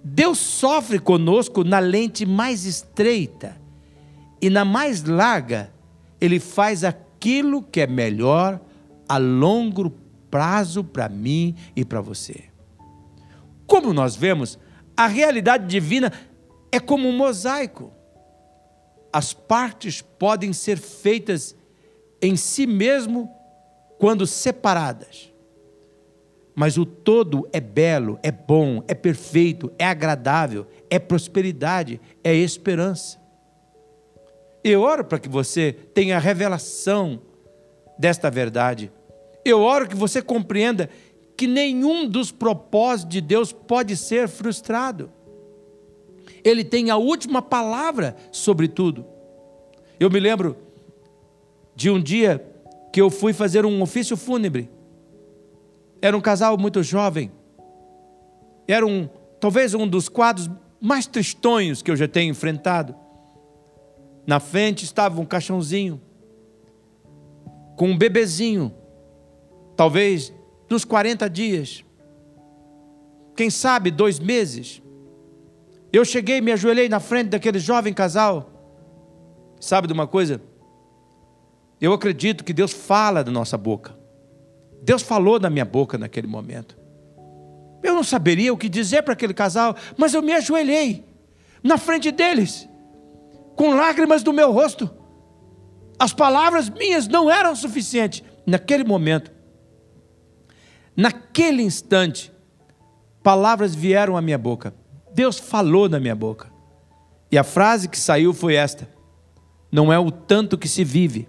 Deus 0.03 0.39
sofre 0.39 0.99
conosco 0.99 1.63
na 1.63 1.79
lente 1.79 2.25
mais 2.25 2.65
estreita 2.65 3.59
e 4.41 4.49
na 4.49 4.63
mais 4.63 5.03
larga, 5.03 5.71
ele 6.19 6.39
faz 6.39 6.83
aquilo 6.83 7.61
que 7.61 7.81
é 7.81 7.87
melhor 7.87 8.59
a 9.07 9.17
longo 9.17 9.91
prazo 10.29 10.83
para 10.83 11.09
mim 11.09 11.55
e 11.75 11.83
para 11.83 12.01
você. 12.01 12.45
Como 13.65 13.93
nós 13.93 14.15
vemos, 14.15 14.57
a 14.95 15.07
realidade 15.07 15.67
divina 15.67 16.11
é 16.71 16.79
como 16.79 17.07
um 17.07 17.15
mosaico. 17.15 17.91
As 19.11 19.33
partes 19.33 20.01
podem 20.01 20.53
ser 20.53 20.77
feitas 20.77 21.55
em 22.21 22.35
si 22.35 22.67
mesmo 22.67 23.29
quando 23.97 24.25
separadas. 24.27 25.31
Mas 26.55 26.77
o 26.77 26.85
todo 26.85 27.47
é 27.53 27.59
belo, 27.59 28.19
é 28.21 28.31
bom, 28.31 28.83
é 28.87 28.93
perfeito, 28.93 29.71
é 29.79 29.85
agradável, 29.85 30.67
é 30.89 30.99
prosperidade, 30.99 32.01
é 32.23 32.35
esperança. 32.35 33.19
Eu 34.63 34.81
oro 34.81 35.03
para 35.05 35.19
que 35.19 35.29
você 35.29 35.73
tenha 35.93 36.17
a 36.17 36.19
revelação 36.19 37.21
desta 37.97 38.29
verdade. 38.29 38.91
Eu 39.45 39.61
oro 39.61 39.87
que 39.87 39.95
você 39.95 40.21
compreenda 40.21 40.89
que 41.35 41.47
nenhum 41.47 42.07
dos 42.07 42.31
propósitos 42.31 43.13
de 43.13 43.21
Deus 43.21 43.53
pode 43.53 43.95
ser 43.95 44.27
frustrado. 44.27 45.11
Ele 46.43 46.63
tem 46.63 46.89
a 46.89 46.97
última 46.97 47.41
palavra 47.41 48.15
sobre 48.31 48.67
tudo. 48.67 49.05
Eu 49.99 50.09
me 50.09 50.19
lembro 50.19 50.57
de 51.75 51.89
um 51.89 52.01
dia 52.01 52.45
que 52.91 53.01
eu 53.01 53.09
fui 53.09 53.33
fazer 53.33 53.65
um 53.65 53.81
ofício 53.81 54.17
fúnebre. 54.17 54.69
Era 56.01 56.15
um 56.15 56.21
casal 56.21 56.57
muito 56.57 56.81
jovem. 56.83 57.31
Era 58.67 58.85
um, 58.85 59.09
talvez 59.39 59.73
um 59.73 59.87
dos 59.87 60.09
quadros 60.09 60.49
mais 60.79 61.07
tristonhos 61.07 61.81
que 61.81 61.91
eu 61.91 61.95
já 61.95 62.07
tenho 62.07 62.31
enfrentado. 62.31 62.95
Na 64.29 64.39
frente 64.39 64.85
estava 64.85 65.19
um 65.19 65.25
caixãozinho 65.25 65.99
com 67.75 67.89
um 67.89 67.97
bebezinho, 67.97 68.71
talvez 69.75 70.31
dos 70.67 70.85
40 70.85 71.27
dias, 71.27 71.83
quem 73.35 73.49
sabe 73.49 73.89
dois 73.89 74.19
meses. 74.19 74.83
Eu 75.91 76.05
cheguei, 76.05 76.41
me 76.41 76.51
ajoelhei 76.51 76.87
na 76.87 76.99
frente 76.99 77.29
daquele 77.29 77.57
jovem 77.57 77.91
casal. 77.91 78.51
Sabe 79.59 79.87
de 79.87 79.93
uma 79.93 80.05
coisa? 80.05 80.39
Eu 81.81 81.91
acredito 81.91 82.43
que 82.43 82.53
Deus 82.53 82.71
fala 82.71 83.23
da 83.23 83.31
nossa 83.31 83.57
boca. 83.57 83.97
Deus 84.83 85.01
falou 85.01 85.39
na 85.39 85.49
minha 85.49 85.65
boca 85.65 85.97
naquele 85.97 86.27
momento. 86.27 86.77
Eu 87.81 87.95
não 87.95 88.03
saberia 88.03 88.53
o 88.53 88.57
que 88.57 88.69
dizer 88.69 89.01
para 89.01 89.13
aquele 89.13 89.33
casal, 89.33 89.75
mas 89.97 90.13
eu 90.13 90.21
me 90.21 90.33
ajoelhei 90.33 91.03
na 91.63 91.79
frente 91.79 92.11
deles, 92.11 92.68
com 93.59 93.75
lágrimas 93.75 94.23
no 94.23 94.31
meu 94.31 94.53
rosto. 94.53 94.89
As 95.99 96.13
palavras 96.13 96.69
minhas 96.69 97.09
não 97.09 97.29
eram 97.29 97.53
suficientes. 97.53 98.23
Naquele 98.47 98.85
momento, 98.85 99.33
naquele 100.95 101.61
instante, 101.61 102.31
palavras 103.21 103.75
vieram 103.75 104.15
à 104.15 104.21
minha 104.21 104.37
boca. 104.37 104.73
Deus 105.13 105.37
falou 105.37 105.89
na 105.89 105.99
minha 105.99 106.15
boca. 106.15 106.49
E 107.29 107.37
a 107.37 107.43
frase 107.43 107.89
que 107.89 107.99
saiu 107.99 108.33
foi 108.33 108.55
esta: 108.55 108.89
Não 109.69 109.91
é 109.91 109.99
o 109.99 110.09
tanto 110.09 110.57
que 110.57 110.69
se 110.69 110.85
vive, 110.85 111.27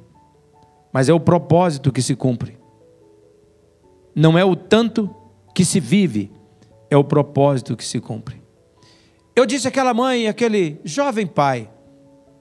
mas 0.92 1.08
é 1.08 1.12
o 1.12 1.18
propósito 1.18 1.90
que 1.90 2.00
se 2.00 2.14
cumpre. 2.14 2.56
Não 4.14 4.38
é 4.38 4.44
o 4.44 4.54
tanto 4.54 5.12
que 5.52 5.64
se 5.64 5.80
vive, 5.80 6.30
é 6.88 6.96
o 6.96 7.02
propósito 7.02 7.76
que 7.76 7.84
se 7.84 7.98
cumpre. 7.98 8.40
Eu 9.34 9.44
disse 9.44 9.66
àquela 9.66 9.92
mãe, 9.92 10.28
aquele 10.28 10.80
jovem 10.84 11.26
pai, 11.26 11.68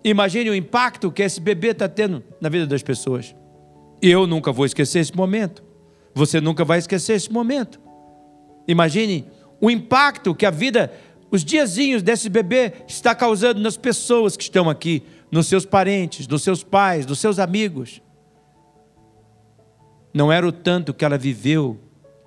imagine 0.04 0.50
o 0.50 0.56
impacto 0.56 1.12
que 1.12 1.24
esse 1.24 1.40
bebê 1.40 1.70
está 1.70 1.88
tendo 1.88 2.24
na 2.40 2.50
vida 2.50 2.66
das 2.66 2.84
pessoas. 2.84 3.36
Eu 4.02 4.26
nunca 4.26 4.52
vou 4.52 4.66
esquecer 4.66 5.00
esse 5.00 5.16
momento. 5.16 5.64
Você 6.14 6.40
nunca 6.40 6.64
vai 6.64 6.80
esquecer 6.80 7.14
esse 7.14 7.32
momento. 7.32 7.80
Imagine 8.68 9.26
o 9.60 9.70
impacto 9.70 10.34
que 10.34 10.46
a 10.46 10.52
vida, 10.52 10.92
os 11.32 11.44
diazinhos 11.44 12.02
desse 12.02 12.30
bebê 12.30 12.74
está 12.88 13.14
causando 13.14 13.60
nas 13.60 13.78
pessoas 13.78 14.38
que 14.38 14.44
estão 14.44 14.70
aqui, 14.70 15.04
nos 15.32 15.48
seus 15.48 15.66
parentes, 15.66 16.28
nos 16.28 16.44
seus 16.44 16.64
pais, 16.64 17.06
nos 17.06 17.20
seus 17.20 17.40
amigos. 17.40 18.02
Não 20.14 20.32
era 20.32 20.48
o 20.48 20.52
tanto 20.52 20.94
que 20.94 21.06
ela 21.06 21.18
viveu 21.18 21.80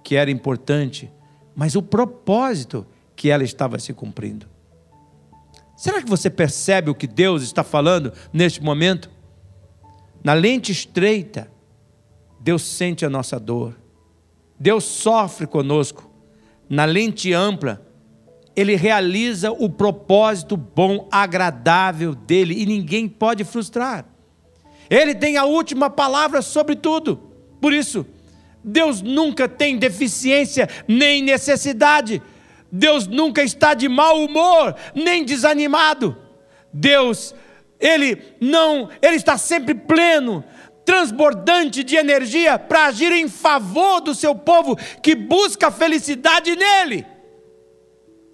que 0.05 0.17
era 0.17 0.31
importante, 0.31 1.11
mas 1.55 1.75
o 1.75 1.83
propósito 1.83 2.87
que 3.15 3.29
ela 3.29 3.45
estava 3.45 3.79
se 3.79 3.93
cumprindo. 3.93 4.52
Será 5.83 6.01
que 6.01 6.09
você 6.09 6.31
percebe 6.31 6.93
o 6.93 6.95
que 6.95 7.09
Deus 7.09 7.43
está 7.43 7.65
falando 7.65 8.13
neste 8.33 8.63
momento? 8.63 9.11
Na 10.23 10.33
lente 10.33 10.71
estreita, 10.71 11.51
Deus 12.39 12.63
sente 12.63 13.05
a 13.05 13.11
nossa 13.11 13.37
dor. 13.41 13.77
Deus 14.57 14.85
sofre 14.85 15.45
conosco. 15.45 16.09
Na 16.71 16.85
lente 16.85 17.33
ampla, 17.33 17.85
Ele 18.55 18.77
realiza 18.77 19.51
o 19.51 19.69
propósito 19.69 20.57
bom, 20.57 21.09
agradável 21.11 22.15
dele 22.15 22.63
e 22.63 22.65
ninguém 22.65 23.09
pode 23.09 23.43
frustrar. 23.43 24.07
Ele 24.89 25.17
tem 25.17 25.37
a 25.37 25.45
última 25.45 25.91
palavra 25.91 26.43
sobre 26.43 26.77
tudo. 26.77 27.17
Por 27.61 27.73
isso, 27.73 28.07
Deus 28.63 29.03
nunca 29.03 29.49
tem 29.49 29.77
deficiência 29.77 30.69
nem 30.87 31.25
necessidade. 31.25 32.23
Deus 32.73 33.07
nunca 33.07 33.43
está 33.43 33.75
de 33.75 33.87
mau 33.87 34.25
humor, 34.25 34.75
nem 34.95 35.25
desanimado. 35.25 36.17
Deus, 36.73 37.35
ele 37.79 38.17
não, 38.41 38.89
ele 39.03 39.17
está 39.17 39.37
sempre 39.37 39.75
pleno, 39.75 40.43
transbordante 40.83 41.85
de 41.85 41.97
energia 41.97 42.59
para 42.59 42.87
agir 42.87 43.13
em 43.13 43.29
favor 43.29 44.01
do 44.01 44.15
seu 44.15 44.35
povo 44.35 44.75
que 45.03 45.15
busca 45.15 45.71
felicidade 45.71 46.57
nele. 46.57 47.05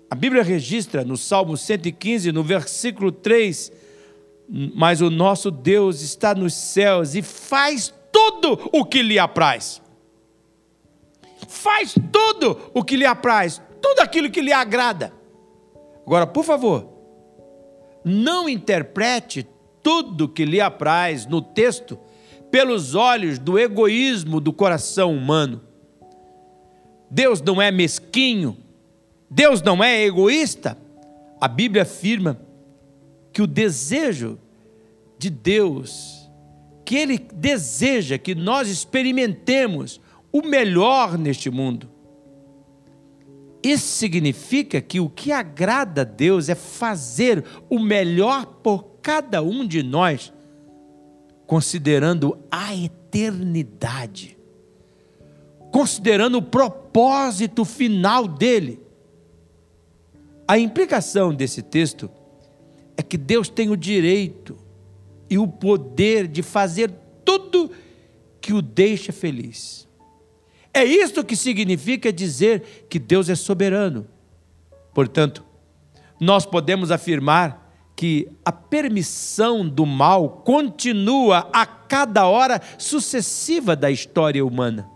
A 0.08 0.14
Bíblia 0.14 0.44
registra 0.44 1.04
no 1.04 1.16
Salmo 1.16 1.56
115, 1.56 2.30
no 2.30 2.44
versículo 2.44 3.10
3, 3.10 3.72
mas 4.48 5.00
o 5.00 5.10
nosso 5.10 5.50
Deus 5.50 6.00
está 6.00 6.32
nos 6.32 6.54
céus 6.54 7.16
e 7.16 7.22
faz 7.22 7.92
tudo 8.12 8.70
o 8.72 8.84
que 8.84 9.02
lhe 9.02 9.18
apraz 9.18 9.82
faz 11.46 11.94
tudo 12.12 12.70
o 12.74 12.84
que 12.84 12.96
lhe 12.96 13.06
apraz, 13.06 13.60
tudo 13.80 14.00
aquilo 14.00 14.30
que 14.30 14.40
lhe 14.40 14.52
agrada. 14.52 15.12
Agora, 16.06 16.26
por 16.26 16.44
favor, 16.44 16.88
não 18.04 18.48
interprete 18.48 19.46
tudo 19.82 20.28
que 20.28 20.44
lhe 20.44 20.60
apraz 20.60 21.26
no 21.26 21.40
texto 21.40 21.98
pelos 22.50 22.94
olhos 22.94 23.38
do 23.38 23.58
egoísmo 23.58 24.40
do 24.40 24.52
coração 24.52 25.14
humano. 25.14 25.60
Deus 27.10 27.40
não 27.40 27.60
é 27.60 27.70
mesquinho, 27.70 28.56
Deus 29.30 29.62
não 29.62 29.82
é 29.82 30.04
egoísta. 30.04 30.76
A 31.40 31.48
Bíblia 31.48 31.82
afirma 31.82 32.40
que 33.32 33.42
o 33.42 33.46
desejo 33.46 34.38
de 35.18 35.30
Deus, 35.30 36.28
que 36.84 36.96
Ele 36.96 37.18
deseja 37.18 38.18
que 38.18 38.34
nós 38.34 38.68
experimentemos 38.68 40.00
o 40.32 40.42
melhor 40.42 41.16
neste 41.18 41.50
mundo. 41.50 41.88
Isso 43.62 43.86
significa 43.86 44.80
que 44.80 45.00
o 45.00 45.08
que 45.08 45.32
agrada 45.32 46.02
a 46.02 46.04
Deus 46.04 46.48
é 46.48 46.54
fazer 46.54 47.44
o 47.68 47.78
melhor 47.78 48.46
por 48.46 48.84
cada 49.02 49.42
um 49.42 49.66
de 49.66 49.82
nós, 49.82 50.32
considerando 51.46 52.38
a 52.50 52.74
eternidade, 52.76 54.38
considerando 55.72 56.38
o 56.38 56.42
propósito 56.42 57.64
final 57.64 58.28
dele. 58.28 58.80
A 60.46 60.58
implicação 60.58 61.34
desse 61.34 61.62
texto 61.62 62.08
é 62.96 63.02
que 63.02 63.16
Deus 63.16 63.48
tem 63.48 63.70
o 63.70 63.76
direito 63.76 64.56
e 65.28 65.36
o 65.36 65.48
poder 65.48 66.26
de 66.28 66.42
fazer 66.42 66.92
tudo 67.24 67.70
que 68.40 68.52
o 68.52 68.62
deixa 68.62 69.12
feliz. 69.12 69.87
É 70.72 70.84
isto 70.84 71.24
que 71.24 71.36
significa 71.36 72.12
dizer 72.12 72.86
que 72.88 72.98
Deus 72.98 73.28
é 73.28 73.34
soberano. 73.34 74.06
Portanto, 74.94 75.44
nós 76.20 76.44
podemos 76.44 76.90
afirmar 76.90 77.68
que 77.94 78.28
a 78.44 78.52
permissão 78.52 79.68
do 79.68 79.84
mal 79.84 80.42
continua 80.44 81.48
a 81.52 81.66
cada 81.66 82.26
hora 82.26 82.60
sucessiva 82.78 83.74
da 83.74 83.90
história 83.90 84.44
humana. 84.44 84.88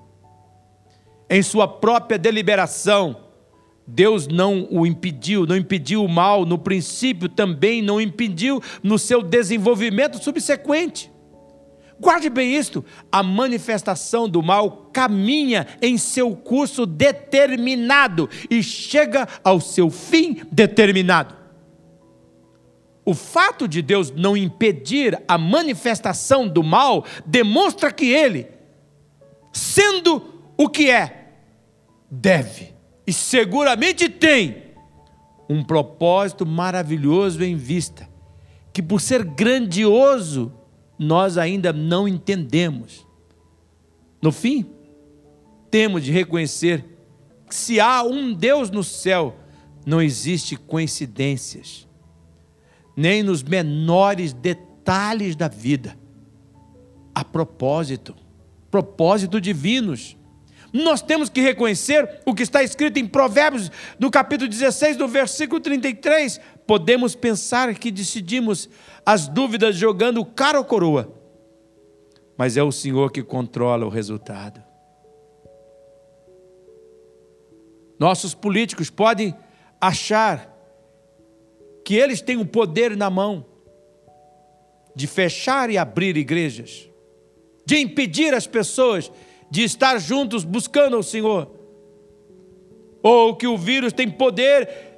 Em 1.29 1.43
sua 1.43 1.67
própria 1.67 2.19
deliberação, 2.19 3.17
Deus 3.87 4.27
não 4.29 4.69
o 4.71 4.87
impediu, 4.87 5.47
não 5.47 5.57
impediu 5.57 6.05
o 6.05 6.09
mal 6.09 6.47
no 6.47 6.59
princípio, 6.59 7.29
também 7.29 7.83
não 7.83 8.01
impediu 8.01 8.63
no 8.83 8.99
seu 8.99 9.23
desenvolvimento 9.23 10.23
subsequente. 10.23 11.12
Guarde 11.99 12.29
bem 12.29 12.55
isto: 12.55 12.85
a 13.11 13.23
manifestação 13.23 14.29
do 14.29 14.43
mal 14.43 14.91
caminha 14.93 15.67
em 15.81 15.97
seu 15.99 16.35
curso 16.35 16.87
determinado 16.87 18.29
e 18.51 18.63
chega 18.63 19.29
ao 19.45 19.61
seu 19.61 19.91
fim 19.91 20.43
determinado. 20.51 21.37
O 23.05 23.15
fato 23.15 23.67
de 23.67 23.83
Deus 23.83 24.11
não 24.13 24.37
impedir 24.37 25.21
a 25.27 25.37
manifestação 25.37 26.47
do 26.47 26.63
mal 26.63 27.05
demonstra 27.27 27.91
que 27.91 28.07
ele, 28.07 28.47
sendo 29.53 30.23
o 30.57 30.69
que 30.69 30.89
é, 30.89 31.33
deve 32.09 32.73
e 33.07 33.13
seguramente 33.13 34.09
tem 34.09 34.63
um 35.49 35.65
propósito 35.65 36.47
maravilhoso 36.47 37.43
em 37.43 37.57
vista, 37.57 38.09
que 38.73 38.81
por 38.81 39.01
ser 39.01 39.25
grandioso 39.25 40.53
nós 41.03 41.37
ainda 41.37 41.73
não 41.73 42.07
entendemos. 42.07 43.07
No 44.21 44.31
fim, 44.31 44.67
temos 45.71 46.05
de 46.05 46.13
reconhecer 46.13 46.85
que 47.49 47.55
se 47.55 47.81
há 47.81 48.03
um 48.03 48.33
Deus 48.33 48.71
no 48.71 48.85
céu, 48.85 49.37
não 49.85 50.01
existe 50.01 50.57
coincidências, 50.57 51.89
nem 52.97 53.23
nos 53.23 53.43
menores 53.43 54.33
detalhes 54.33 55.35
da 55.35 55.49
vida. 55.49 55.99
A 57.15 57.25
propósito, 57.25 58.15
propósito 58.71 59.41
divinos. 59.41 60.17
Nós 60.73 61.03
temos 61.03 61.29
que 61.29 61.43
reconhecer 61.43 62.23
o 62.25 62.35
que 62.35 62.43
está 62.43 62.63
escrito 62.63 62.99
em 62.99 63.07
Provérbios, 63.07 63.71
no 63.99 64.11
capítulo 64.11 64.49
16, 64.49 64.97
no 64.97 65.07
versículo 65.07 65.61
33. 65.61 66.41
Podemos 66.67 67.15
pensar 67.15 67.75
que 67.75 67.91
decidimos 67.91 68.69
as 69.05 69.29
dúvidas 69.29 69.77
jogando 69.77 70.25
cara 70.25 70.59
ou 70.59 70.65
coroa, 70.65 71.13
mas 72.37 72.57
é 72.57 72.63
o 72.63 72.73
Senhor 72.73 73.11
que 73.11 73.23
controla 73.23 73.85
o 73.85 73.89
resultado. 73.89 74.63
Nossos 77.99 78.35
políticos 78.35 78.91
podem 78.91 79.35
achar 79.81 80.53
que 81.85 81.95
eles 81.95 82.21
têm 82.21 82.37
o 82.37 82.47
poder 82.47 82.97
na 82.97 83.11
mão 83.11 83.45
de 84.95 85.07
fechar 85.07 85.71
e 85.71 85.79
abrir 85.79 86.17
igrejas, 86.17 86.89
de 87.65 87.79
impedir 87.79 88.35
as 88.35 88.47
pessoas 88.47 89.11
de 89.51 89.63
estar 89.63 89.99
juntos 89.99 90.45
buscando 90.45 90.99
o 90.99 91.03
Senhor, 91.03 91.51
ou 93.03 93.37
que 93.37 93.47
o 93.47 93.59
vírus 93.59 93.93
tem 93.93 94.11
poder 94.11 94.92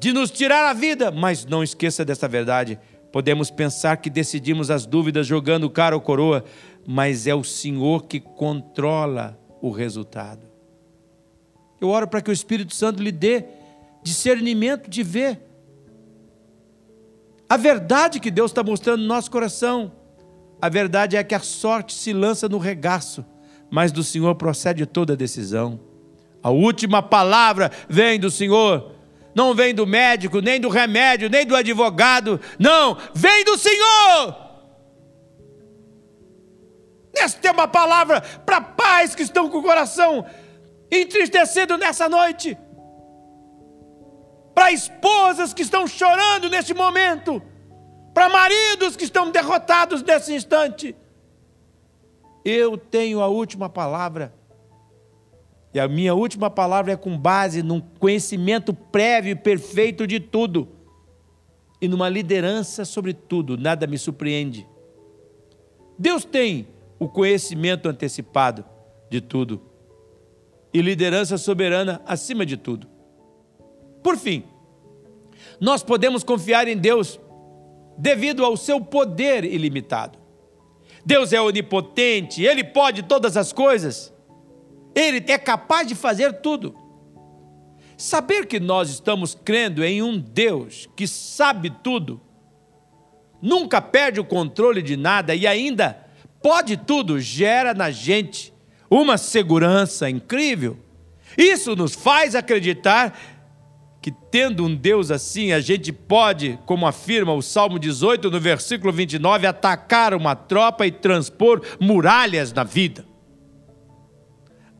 de 0.00 0.12
nos 0.12 0.30
tirar 0.30 0.68
a 0.68 0.72
vida, 0.72 1.10
mas 1.10 1.44
não 1.44 1.62
esqueça 1.62 2.04
dessa 2.04 2.28
verdade. 2.28 2.78
Podemos 3.12 3.50
pensar 3.50 3.96
que 3.96 4.10
decidimos 4.10 4.70
as 4.70 4.86
dúvidas 4.86 5.26
jogando 5.26 5.70
cara 5.70 5.94
ou 5.94 6.00
coroa, 6.00 6.44
mas 6.86 7.26
é 7.26 7.34
o 7.34 7.42
Senhor 7.42 8.04
que 8.04 8.20
controla 8.20 9.38
o 9.60 9.70
resultado. 9.70 10.46
Eu 11.80 11.88
oro 11.88 12.06
para 12.06 12.20
que 12.20 12.30
o 12.30 12.32
Espírito 12.32 12.74
Santo 12.74 13.02
lhe 13.02 13.12
dê 13.12 13.44
discernimento 14.02 14.88
de 14.88 15.02
ver 15.02 15.40
a 17.48 17.56
verdade 17.56 18.20
que 18.20 18.30
Deus 18.30 18.50
está 18.50 18.62
mostrando 18.62 19.00
no 19.00 19.06
nosso 19.06 19.30
coração. 19.30 19.90
A 20.60 20.68
verdade 20.68 21.16
é 21.16 21.24
que 21.24 21.34
a 21.34 21.40
sorte 21.40 21.94
se 21.94 22.12
lança 22.12 22.48
no 22.48 22.58
regaço, 22.58 23.24
mas 23.70 23.90
do 23.90 24.04
Senhor 24.04 24.34
procede 24.34 24.84
toda 24.84 25.14
a 25.14 25.16
decisão. 25.16 25.80
A 26.42 26.50
última 26.50 27.02
palavra 27.02 27.70
vem 27.88 28.20
do 28.20 28.30
Senhor, 28.30 28.92
não 29.38 29.54
vem 29.54 29.72
do 29.72 29.86
médico, 29.86 30.40
nem 30.40 30.60
do 30.60 30.68
remédio, 30.68 31.30
nem 31.30 31.46
do 31.46 31.54
advogado, 31.54 32.40
não, 32.58 32.98
vem 33.14 33.44
do 33.44 33.56
Senhor. 33.56 34.36
Esta 37.16 37.46
é 37.46 37.52
uma 37.52 37.68
palavra 37.68 38.20
para 38.20 38.60
pais 38.60 39.14
que 39.14 39.22
estão 39.22 39.48
com 39.48 39.58
o 39.58 39.62
coração 39.62 40.26
entristecido 40.90 41.78
nessa 41.78 42.08
noite, 42.08 42.58
para 44.56 44.72
esposas 44.72 45.54
que 45.54 45.62
estão 45.62 45.86
chorando 45.86 46.50
neste 46.50 46.74
momento, 46.74 47.40
para 48.12 48.28
maridos 48.28 48.96
que 48.96 49.04
estão 49.04 49.30
derrotados 49.30 50.02
nesse 50.02 50.34
instante. 50.34 50.96
Eu 52.44 52.76
tenho 52.76 53.20
a 53.20 53.28
última 53.28 53.68
palavra. 53.68 54.34
E 55.72 55.78
a 55.78 55.86
minha 55.86 56.14
última 56.14 56.48
palavra 56.48 56.92
é 56.92 56.96
com 56.96 57.16
base 57.16 57.62
num 57.62 57.80
conhecimento 57.80 58.72
prévio 58.72 59.32
e 59.32 59.36
perfeito 59.36 60.06
de 60.06 60.18
tudo. 60.18 60.68
E 61.80 61.86
numa 61.86 62.08
liderança 62.08 62.84
sobre 62.84 63.12
tudo, 63.12 63.56
nada 63.56 63.86
me 63.86 63.98
surpreende. 63.98 64.66
Deus 65.98 66.24
tem 66.24 66.68
o 66.98 67.08
conhecimento 67.08 67.88
antecipado 67.88 68.64
de 69.10 69.20
tudo 69.20 69.62
e 70.72 70.80
liderança 70.80 71.36
soberana 71.38 72.00
acima 72.06 72.44
de 72.44 72.56
tudo. 72.56 72.88
Por 74.02 74.16
fim, 74.16 74.44
nós 75.60 75.82
podemos 75.82 76.22
confiar 76.22 76.68
em 76.68 76.76
Deus 76.76 77.20
devido 77.96 78.44
ao 78.44 78.56
seu 78.56 78.80
poder 78.80 79.44
ilimitado. 79.44 80.18
Deus 81.04 81.32
é 81.32 81.40
onipotente, 81.40 82.42
Ele 82.42 82.62
pode 82.62 83.02
todas 83.02 83.36
as 83.36 83.52
coisas, 83.52 84.12
Ele 84.98 85.24
é 85.28 85.38
capaz 85.38 85.86
de 85.86 85.94
fazer 85.94 86.40
tudo. 86.40 86.74
Saber 87.96 88.46
que 88.46 88.58
nós 88.58 88.90
estamos 88.90 89.32
crendo 89.32 89.84
em 89.84 90.02
um 90.02 90.18
Deus 90.18 90.88
que 90.96 91.06
sabe 91.06 91.70
tudo, 91.70 92.20
nunca 93.40 93.80
perde 93.80 94.18
o 94.18 94.24
controle 94.24 94.82
de 94.82 94.96
nada 94.96 95.36
e 95.36 95.46
ainda 95.46 95.96
pode 96.42 96.76
tudo, 96.76 97.20
gera 97.20 97.72
na 97.72 97.92
gente 97.92 98.52
uma 98.90 99.16
segurança 99.16 100.10
incrível. 100.10 100.76
Isso 101.36 101.76
nos 101.76 101.94
faz 101.94 102.34
acreditar 102.34 103.16
que, 104.02 104.10
tendo 104.10 104.64
um 104.64 104.74
Deus 104.74 105.12
assim, 105.12 105.52
a 105.52 105.60
gente 105.60 105.92
pode, 105.92 106.58
como 106.66 106.86
afirma 106.86 107.32
o 107.32 107.42
Salmo 107.42 107.78
18, 107.78 108.30
no 108.30 108.40
versículo 108.40 108.92
29, 108.92 109.46
atacar 109.46 110.12
uma 110.12 110.34
tropa 110.34 110.86
e 110.86 110.90
transpor 110.90 111.62
muralhas 111.78 112.52
na 112.52 112.64
vida. 112.64 113.07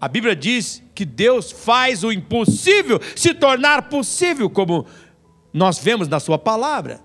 A 0.00 0.06
Bíblia 0.06 0.36
diz 0.36 0.82
que 0.94 1.04
Deus 1.04 1.50
faz 1.50 2.04
o 2.04 2.12
impossível 2.12 3.00
se 3.16 3.34
tornar 3.34 3.88
possível, 3.88 4.48
como 4.48 4.86
nós 5.52 5.78
vemos 5.78 6.06
na 6.06 6.20
Sua 6.20 6.38
palavra. 6.38 7.00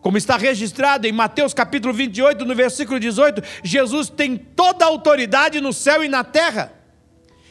Como 0.00 0.16
está 0.16 0.36
registrado 0.36 1.06
em 1.06 1.12
Mateus 1.12 1.52
capítulo 1.52 1.92
28, 1.92 2.44
no 2.44 2.54
versículo 2.54 2.98
18, 2.98 3.42
Jesus 3.62 4.08
tem 4.08 4.36
toda 4.36 4.84
a 4.84 4.88
autoridade 4.88 5.60
no 5.60 5.72
céu 5.72 6.02
e 6.02 6.08
na 6.08 6.24
terra. 6.24 6.72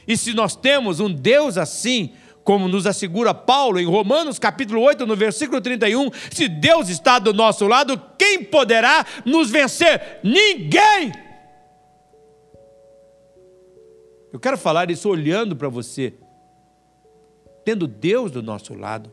E 0.07 0.17
se 0.17 0.33
nós 0.33 0.55
temos 0.55 0.99
um 0.99 1.13
Deus 1.13 1.57
assim, 1.57 2.13
como 2.43 2.67
nos 2.67 2.85
assegura 2.85 3.33
Paulo 3.33 3.79
em 3.79 3.85
Romanos 3.85 4.39
capítulo 4.39 4.81
8, 4.81 5.05
no 5.05 5.15
versículo 5.15 5.59
31, 5.59 6.09
se 6.31 6.47
Deus 6.47 6.87
está 6.87 7.19
do 7.19 7.33
nosso 7.33 7.67
lado, 7.67 8.01
quem 8.17 8.43
poderá 8.43 9.05
nos 9.25 9.49
vencer? 9.49 10.19
Ninguém! 10.23 11.26
Eu 14.31 14.39
quero 14.39 14.57
falar 14.57 14.91
isso 14.91 15.09
olhando 15.09 15.55
para 15.55 15.69
você, 15.69 16.13
tendo 17.63 17.87
Deus 17.87 18.31
do 18.31 18.43
nosso 18.43 18.73
lado 18.73 19.11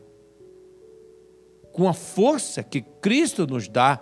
com 1.75 1.89
a 1.89 1.93
força 1.93 2.63
que 2.63 2.79
Cristo 2.79 3.45
nos 3.45 3.67
dá. 3.67 3.99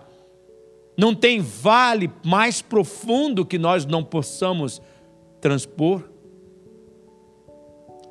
Não 0.95 1.15
tem 1.15 1.41
vale 1.41 2.11
mais 2.23 2.61
profundo 2.61 3.43
que 3.43 3.57
nós 3.57 3.83
não 3.83 4.03
possamos 4.03 4.79
transpor. 5.41 6.03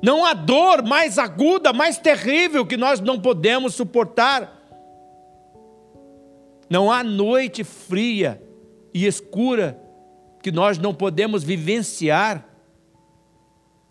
Não 0.01 0.25
há 0.25 0.33
dor 0.33 0.83
mais 0.83 1.17
aguda, 1.17 1.71
mais 1.71 1.97
terrível 1.97 2.65
que 2.65 2.75
nós 2.75 2.99
não 2.99 3.17
podemos 3.17 3.73
suportar. 3.73 4.61
Não 6.69 6.91
há 6.91 7.01
noite 7.01 7.63
fria 7.63 8.43
e 8.93 9.05
escura 9.05 9.81
que 10.41 10.51
nós 10.51 10.77
não 10.77 10.93
podemos 10.93 11.41
vivenciar, 11.41 12.45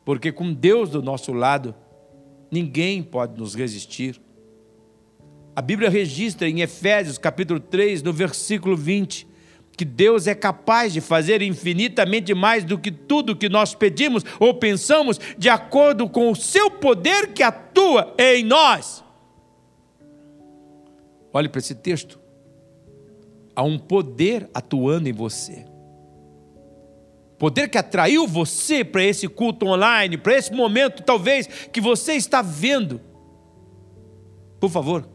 porque 0.04 0.32
com 0.32 0.52
Deus 0.52 0.90
do 0.90 1.02
nosso 1.02 1.32
lado, 1.32 1.74
ninguém 2.50 3.02
pode 3.02 3.38
nos 3.38 3.54
resistir. 3.54 4.20
A 5.54 5.62
Bíblia 5.62 5.90
registra 5.90 6.48
em 6.48 6.60
Efésios 6.60 7.18
capítulo 7.18 7.60
3, 7.60 8.02
no 8.02 8.12
versículo 8.12 8.76
20, 8.76 9.28
que 9.76 9.84
Deus 9.84 10.26
é 10.26 10.34
capaz 10.34 10.92
de 10.92 11.00
fazer 11.00 11.42
infinitamente 11.42 12.34
mais 12.34 12.64
do 12.64 12.78
que 12.78 12.90
tudo 12.90 13.36
que 13.36 13.48
nós 13.48 13.74
pedimos 13.74 14.24
ou 14.38 14.54
pensamos, 14.54 15.18
de 15.38 15.48
acordo 15.48 16.08
com 16.08 16.30
o 16.30 16.36
seu 16.36 16.70
poder 16.70 17.32
que 17.32 17.42
atua 17.42 18.14
em 18.18 18.44
nós. 18.44 19.02
Olhe 21.32 21.48
para 21.48 21.58
esse 21.58 21.74
texto. 21.74 22.20
Há 23.54 23.62
um 23.62 23.78
poder 23.78 24.48
atuando 24.52 25.08
em 25.08 25.12
você. 25.12 25.71
Poder 27.42 27.66
que 27.66 27.76
atraiu 27.76 28.24
você 28.24 28.84
para 28.84 29.02
esse 29.02 29.26
culto 29.26 29.66
online, 29.66 30.16
para 30.16 30.38
esse 30.38 30.52
momento, 30.52 31.02
talvez, 31.02 31.48
que 31.72 31.80
você 31.80 32.12
está 32.12 32.40
vendo. 32.40 33.00
Por 34.60 34.70
favor, 34.70 35.08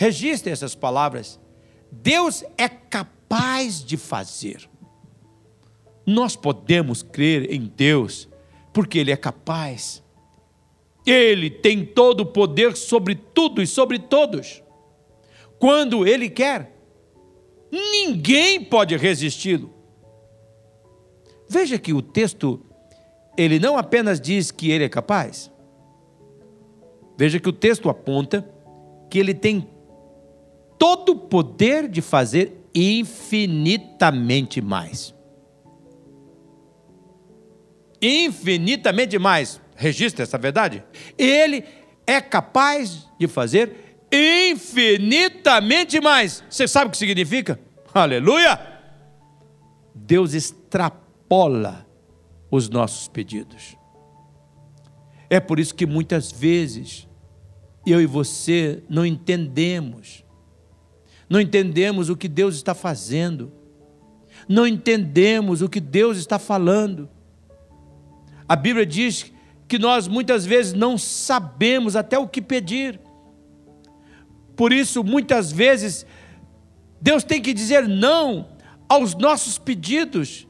Registre 0.00 0.50
essas 0.50 0.74
palavras. 0.74 1.38
Deus 1.92 2.42
é 2.56 2.70
capaz 2.70 3.84
de 3.84 3.98
fazer. 3.98 4.66
Nós 6.06 6.34
podemos 6.34 7.02
crer 7.02 7.52
em 7.52 7.66
Deus, 7.66 8.26
porque 8.72 8.98
Ele 8.98 9.12
é 9.12 9.16
capaz. 9.16 10.02
Ele 11.04 11.50
tem 11.50 11.84
todo 11.84 12.22
o 12.22 12.26
poder 12.26 12.74
sobre 12.78 13.14
tudo 13.14 13.60
e 13.60 13.66
sobre 13.66 13.98
todos. 13.98 14.62
Quando 15.58 16.06
Ele 16.06 16.30
quer, 16.30 16.74
ninguém 17.70 18.64
pode 18.64 18.96
resisti-lo. 18.96 19.79
Veja 21.52 21.80
que 21.80 21.92
o 21.92 22.00
texto, 22.00 22.64
ele 23.36 23.58
não 23.58 23.76
apenas 23.76 24.20
diz 24.20 24.52
que 24.52 24.70
Ele 24.70 24.84
é 24.84 24.88
capaz, 24.88 25.50
veja 27.18 27.40
que 27.40 27.48
o 27.48 27.52
texto 27.52 27.90
aponta 27.90 28.48
que 29.10 29.18
Ele 29.18 29.34
tem 29.34 29.68
todo 30.78 31.10
o 31.10 31.16
poder 31.16 31.88
de 31.88 32.00
fazer 32.00 32.56
infinitamente 32.72 34.60
mais. 34.60 35.12
Infinitamente 38.00 39.18
mais. 39.18 39.60
Registra 39.74 40.22
essa 40.22 40.38
verdade? 40.38 40.84
Ele 41.18 41.64
é 42.06 42.20
capaz 42.20 43.08
de 43.18 43.26
fazer 43.26 43.98
infinitamente 44.12 46.00
mais. 46.00 46.44
Você 46.48 46.68
sabe 46.68 46.86
o 46.86 46.90
que 46.92 46.96
significa? 46.96 47.58
Aleluia! 47.92 48.56
Deus 49.92 50.32
extrapola 51.30 51.86
os 52.50 52.68
nossos 52.68 53.06
pedidos. 53.06 53.76
É 55.28 55.38
por 55.38 55.60
isso 55.60 55.74
que 55.74 55.86
muitas 55.86 56.32
vezes 56.32 57.08
eu 57.86 58.00
e 58.00 58.06
você 58.06 58.82
não 58.88 59.06
entendemos 59.06 60.24
não 61.28 61.40
entendemos 61.40 62.10
o 62.10 62.16
que 62.16 62.26
Deus 62.26 62.56
está 62.56 62.74
fazendo, 62.74 63.52
não 64.48 64.66
entendemos 64.66 65.62
o 65.62 65.68
que 65.68 65.78
Deus 65.78 66.16
está 66.18 66.40
falando. 66.40 67.08
A 68.48 68.56
Bíblia 68.56 68.84
diz 68.84 69.32
que 69.68 69.78
nós 69.78 70.08
muitas 70.08 70.44
vezes 70.44 70.72
não 70.72 70.98
sabemos 70.98 71.94
até 71.94 72.18
o 72.18 72.26
que 72.26 72.42
pedir, 72.42 73.00
Por 74.56 74.72
isso, 74.72 75.04
muitas 75.04 75.52
vezes, 75.52 76.04
Deus 77.00 77.22
tem 77.22 77.40
que 77.40 77.54
dizer 77.54 77.86
não 77.88 78.48
aos 78.88 79.14
nossos 79.14 79.56
pedidos 79.56 80.48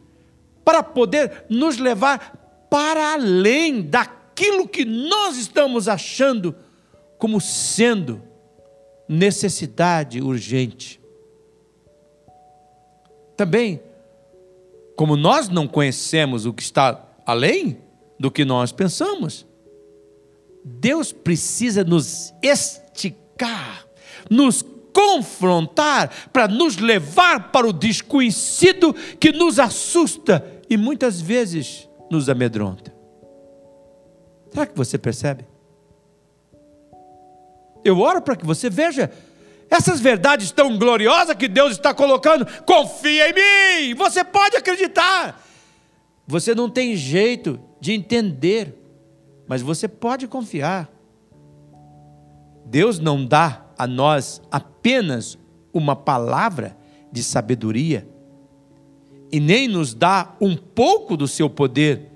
para 0.65 0.83
poder 0.83 1.45
nos 1.49 1.79
levar 1.79 2.67
para 2.71 3.15
além 3.15 3.83
daquilo 3.83 4.69
que 4.69 4.85
nós 4.85 5.37
estamos 5.37 5.89
achando 5.89 6.55
como 7.19 7.41
sendo 7.41 8.23
necessidade 9.09 10.23
urgente. 10.23 11.01
Também, 13.37 13.81
como 14.95 15.17
nós 15.17 15.49
não 15.49 15.67
conhecemos 15.67 16.47
o 16.47 16.53
que 16.53 16.63
está 16.63 17.09
além 17.27 17.79
do 18.19 18.31
que 18.31 18.45
nós 18.45 18.71
pensamos, 18.71 19.47
Deus 20.65 21.13
precisa 21.13 21.83
nos 21.83 22.33
esticar, 22.43 23.87
nos 24.31 24.65
confrontar, 24.93 26.29
para 26.33 26.49
nos 26.49 26.77
levar 26.77 27.51
para 27.51 27.67
o 27.67 27.73
desconhecido 27.73 28.95
que 29.19 29.33
nos 29.33 29.59
assusta 29.59 30.45
e 30.69 30.77
muitas 30.77 31.21
vezes 31.21 31.89
nos 32.11 32.29
amedronta. 32.29 32.95
Será 34.51 34.67
que 34.67 34.77
você 34.77 34.99
percebe? 34.99 35.47
Eu 37.85 37.99
oro 38.01 38.21
para 38.21 38.37
que 38.37 38.45
você 38.45 38.69
veja 38.69 39.11
essas 39.71 40.01
verdades 40.01 40.51
tão 40.51 40.77
gloriosas 40.77 41.37
que 41.37 41.49
Deus 41.49 41.73
está 41.73 41.95
colocando. 41.95 42.47
Confia 42.63 43.31
em 43.31 43.33
mim, 43.89 43.95
você 43.95 44.25
pode 44.25 44.57
acreditar. 44.57 45.41
Você 46.27 46.55
não 46.55 46.69
tem 46.69 46.97
jeito 46.97 47.61
de 47.81 47.93
entender, 47.93 48.75
mas 49.47 49.63
você 49.63 49.89
pode 49.89 50.27
confiar. 50.27 50.91
Deus 52.67 52.99
não 52.99 53.25
dá 53.25 53.67
a 53.81 53.87
nós 53.87 54.43
apenas 54.51 55.39
uma 55.73 55.97
palavra 55.97 56.77
de 57.11 57.23
sabedoria, 57.23 58.07
e 59.33 59.41
nem 59.41 59.67
nos 59.67 59.95
dá 59.95 60.37
um 60.39 60.55
pouco 60.55 61.17
do 61.17 61.27
seu 61.27 61.49
poder, 61.49 62.13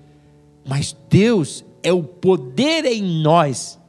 mas 0.68 0.94
Deus 1.08 1.64
é 1.82 1.90
o 1.90 2.02
poder 2.02 2.84
em 2.84 3.22
nós, 3.22 3.80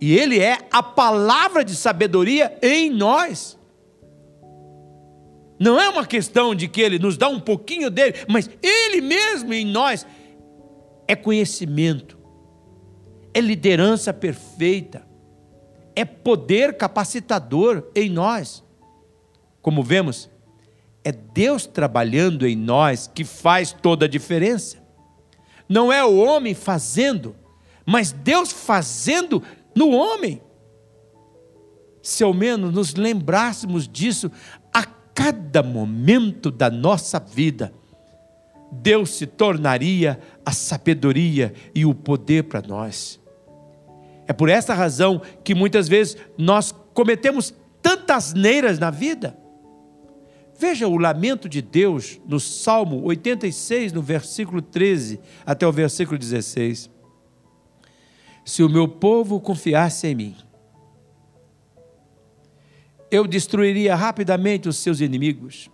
e 0.00 0.16
Ele 0.16 0.38
é 0.38 0.56
a 0.70 0.80
palavra 0.80 1.64
de 1.64 1.74
sabedoria 1.74 2.56
em 2.62 2.90
nós. 2.90 3.58
Não 5.58 5.80
é 5.80 5.88
uma 5.88 6.06
questão 6.06 6.54
de 6.54 6.68
que 6.68 6.80
Ele 6.80 7.00
nos 7.00 7.16
dá 7.16 7.28
um 7.28 7.40
pouquinho 7.40 7.90
dele, 7.90 8.14
mas 8.28 8.48
Ele 8.62 9.00
mesmo 9.00 9.52
em 9.52 9.66
nós. 9.66 10.06
É 11.08 11.16
conhecimento, 11.16 12.16
é 13.34 13.40
liderança 13.40 14.12
perfeita, 14.12 15.07
é 15.98 16.04
poder 16.04 16.76
capacitador 16.76 17.90
em 17.92 18.08
nós. 18.08 18.62
Como 19.60 19.82
vemos, 19.82 20.30
é 21.02 21.10
Deus 21.10 21.66
trabalhando 21.66 22.46
em 22.46 22.54
nós 22.54 23.10
que 23.12 23.24
faz 23.24 23.72
toda 23.72 24.04
a 24.04 24.08
diferença. 24.08 24.78
Não 25.68 25.92
é 25.92 26.04
o 26.04 26.18
homem 26.18 26.54
fazendo, 26.54 27.34
mas 27.84 28.12
Deus 28.12 28.52
fazendo 28.52 29.42
no 29.74 29.90
homem. 29.90 30.40
Se 32.00 32.22
ao 32.22 32.32
menos 32.32 32.72
nos 32.72 32.94
lembrássemos 32.94 33.88
disso 33.88 34.30
a 34.72 34.84
cada 34.84 35.64
momento 35.64 36.48
da 36.48 36.70
nossa 36.70 37.18
vida, 37.18 37.72
Deus 38.70 39.10
se 39.10 39.26
tornaria 39.26 40.20
a 40.46 40.52
sabedoria 40.52 41.52
e 41.74 41.84
o 41.84 41.92
poder 41.92 42.44
para 42.44 42.62
nós. 42.62 43.18
É 44.28 44.32
por 44.34 44.50
essa 44.50 44.74
razão 44.74 45.22
que 45.42 45.54
muitas 45.54 45.88
vezes 45.88 46.18
nós 46.36 46.70
cometemos 46.92 47.54
tantas 47.80 48.34
neiras 48.34 48.78
na 48.78 48.90
vida. 48.90 49.34
Veja 50.58 50.86
o 50.86 50.98
lamento 50.98 51.48
de 51.48 51.62
Deus 51.62 52.20
no 52.26 52.38
Salmo 52.38 53.02
86, 53.04 53.90
no 53.92 54.02
versículo 54.02 54.60
13 54.60 55.18
até 55.46 55.66
o 55.66 55.72
versículo 55.72 56.18
16. 56.18 56.90
Se 58.44 58.62
o 58.62 58.68
meu 58.68 58.86
povo 58.86 59.40
confiasse 59.40 60.06
em 60.08 60.14
mim, 60.14 60.36
eu 63.10 63.26
destruiria 63.26 63.94
rapidamente 63.94 64.68
os 64.68 64.76
seus 64.76 65.00
inimigos. 65.00 65.70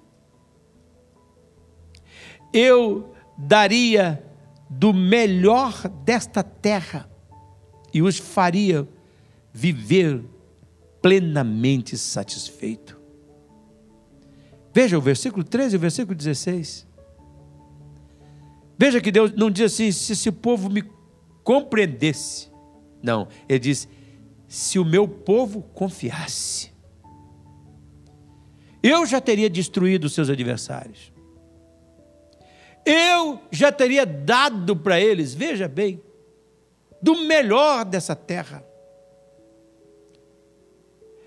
Eu 2.52 3.12
daria 3.36 4.24
do 4.70 4.92
melhor 4.92 5.88
desta 6.04 6.44
terra 6.44 7.10
e 7.94 8.02
os 8.02 8.18
faria 8.18 8.86
viver 9.52 10.24
plenamente 11.00 11.96
satisfeito. 11.96 13.00
Veja 14.72 14.98
o 14.98 15.00
versículo 15.00 15.44
13 15.44 15.76
e 15.76 15.78
o 15.78 15.80
versículo 15.80 16.16
16. 16.16 16.84
Veja 18.76 19.00
que 19.00 19.12
Deus 19.12 19.32
não 19.32 19.48
diz 19.48 19.72
assim, 19.72 19.92
se 19.92 20.12
esse 20.12 20.32
povo 20.32 20.68
me 20.68 20.82
compreendesse. 21.44 22.50
Não, 23.00 23.28
ele 23.48 23.60
diz, 23.60 23.88
se 24.48 24.80
o 24.80 24.84
meu 24.84 25.06
povo 25.06 25.62
confiasse, 25.62 26.72
eu 28.82 29.06
já 29.06 29.20
teria 29.20 29.48
destruído 29.48 30.08
seus 30.08 30.28
adversários. 30.28 31.12
Eu 32.84 33.40
já 33.52 33.70
teria 33.70 34.04
dado 34.04 34.74
para 34.76 35.00
eles, 35.00 35.32
veja 35.32 35.68
bem, 35.68 36.02
do 37.04 37.26
melhor 37.26 37.84
dessa 37.84 38.16
terra. 38.16 38.64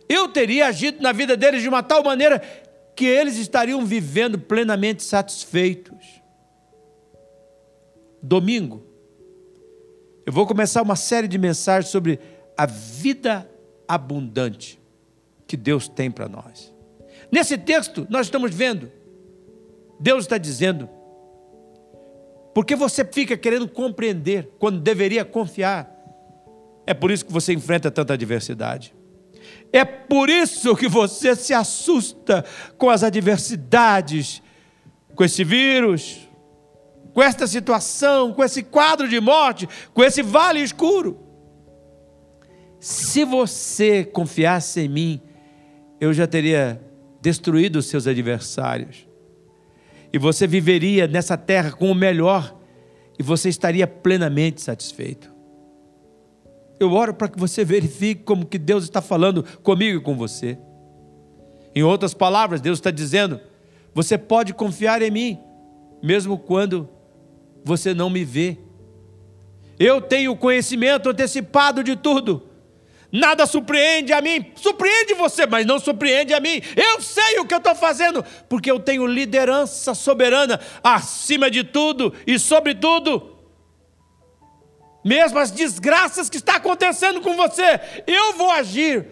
Eu 0.09 0.27
teria 0.27 0.65
agido 0.65 1.03
na 1.03 1.11
vida 1.11 1.37
deles 1.37 1.61
de 1.61 1.69
uma 1.69 1.83
tal 1.83 2.03
maneira 2.03 2.39
que 2.95 3.05
eles 3.05 3.37
estariam 3.37 3.85
vivendo 3.85 4.39
plenamente 4.39 5.03
satisfeitos. 5.03 6.19
Domingo, 8.23 8.83
eu 10.25 10.33
vou 10.33 10.47
começar 10.47 10.81
uma 10.81 10.95
série 10.95 11.27
de 11.27 11.37
mensagens 11.37 11.91
sobre 11.91 12.19
a 12.57 12.65
vida 12.65 13.47
abundante 13.87 14.79
que 15.45 15.55
Deus 15.55 15.87
tem 15.87 16.09
para 16.09 16.27
nós. 16.27 16.73
Nesse 17.31 17.55
texto, 17.55 18.07
nós 18.09 18.25
estamos 18.25 18.51
vendo, 18.51 18.91
Deus 19.99 20.23
está 20.23 20.39
dizendo, 20.39 20.89
porque 22.57 22.75
você 22.75 23.05
fica 23.05 23.37
querendo 23.37 23.67
compreender 23.67 24.49
quando 24.57 24.79
deveria 24.79 25.23
confiar. 25.23 25.95
É 26.87 26.93
por 26.95 27.11
isso 27.11 27.23
que 27.23 27.31
você 27.31 27.53
enfrenta 27.53 27.91
tanta 27.91 28.15
adversidade. 28.15 28.95
É 29.71 29.85
por 29.85 30.27
isso 30.27 30.75
que 30.75 30.87
você 30.87 31.35
se 31.35 31.53
assusta 31.53 32.43
com 32.75 32.89
as 32.89 33.03
adversidades, 33.03 34.41
com 35.13 35.23
esse 35.23 35.43
vírus, 35.43 36.27
com 37.13 37.21
esta 37.21 37.45
situação, 37.45 38.33
com 38.33 38.43
esse 38.43 38.63
quadro 38.63 39.07
de 39.07 39.19
morte, 39.19 39.69
com 39.93 40.03
esse 40.03 40.23
vale 40.23 40.59
escuro. 40.59 41.19
Se 42.79 43.23
você 43.23 44.03
confiasse 44.03 44.81
em 44.81 44.89
mim, 44.89 45.21
eu 46.01 46.11
já 46.11 46.25
teria 46.25 46.81
destruído 47.21 47.75
os 47.75 47.85
seus 47.85 48.07
adversários 48.07 49.06
e 50.17 50.19
você 50.19 50.47
viveria 50.47 51.07
nessa 51.07 51.37
terra 51.37 51.71
com 51.71 51.91
o 51.91 51.93
melhor 51.93 52.59
e 53.19 53.21
você 53.21 53.49
estaria 53.49 53.85
plenamente 53.85 54.59
satisfeito. 54.59 55.31
Eu 56.79 56.91
oro 56.91 57.13
para 57.13 57.27
que 57.27 57.39
você 57.39 57.63
verifique 57.63 58.23
como 58.23 58.43
que 58.43 58.57
Deus 58.57 58.83
está 58.83 58.99
falando 58.99 59.43
comigo 59.61 59.99
e 59.99 60.01
com 60.01 60.17
você. 60.17 60.57
Em 61.75 61.83
outras 61.83 62.15
palavras, 62.15 62.59
Deus 62.59 62.79
está 62.79 62.89
dizendo: 62.89 63.39
você 63.93 64.17
pode 64.17 64.55
confiar 64.55 65.03
em 65.03 65.11
mim, 65.11 65.39
mesmo 66.01 66.35
quando 66.35 66.89
você 67.63 67.93
não 67.93 68.09
me 68.09 68.25
vê. 68.25 68.57
Eu 69.77 70.01
tenho 70.01 70.35
conhecimento 70.35 71.09
antecipado 71.09 71.83
de 71.83 71.95
tudo. 71.95 72.49
Nada 73.11 73.45
surpreende 73.45 74.11
a 74.11 74.21
mim, 74.21 74.51
surpreende 74.55 75.13
você, 75.13 75.45
mas 75.45 75.65
não 75.65 75.79
surpreende 75.79 76.33
a 76.33 76.39
mim. 76.39 76.61
Eu 76.75 77.01
sei 77.01 77.39
o 77.39 77.45
que 77.45 77.53
eu 77.53 77.59
estou 77.59 77.73
fazendo, 77.73 78.23
porque 78.49 78.69
eu 78.69 78.79
tenho 78.79 79.07
liderança 79.07 79.93
soberana 79.93 80.59
acima 80.83 81.49
de 81.49 81.63
tudo 81.63 82.13
e 82.25 82.37
sobre 82.37 82.75
tudo. 82.75 83.37
Mesmo 85.05 85.39
as 85.39 85.51
desgraças 85.51 86.29
que 86.29 86.35
está 86.35 86.57
acontecendo 86.57 87.21
com 87.21 87.33
você, 87.37 87.79
eu 88.05 88.33
vou 88.33 88.51
agir 88.51 89.07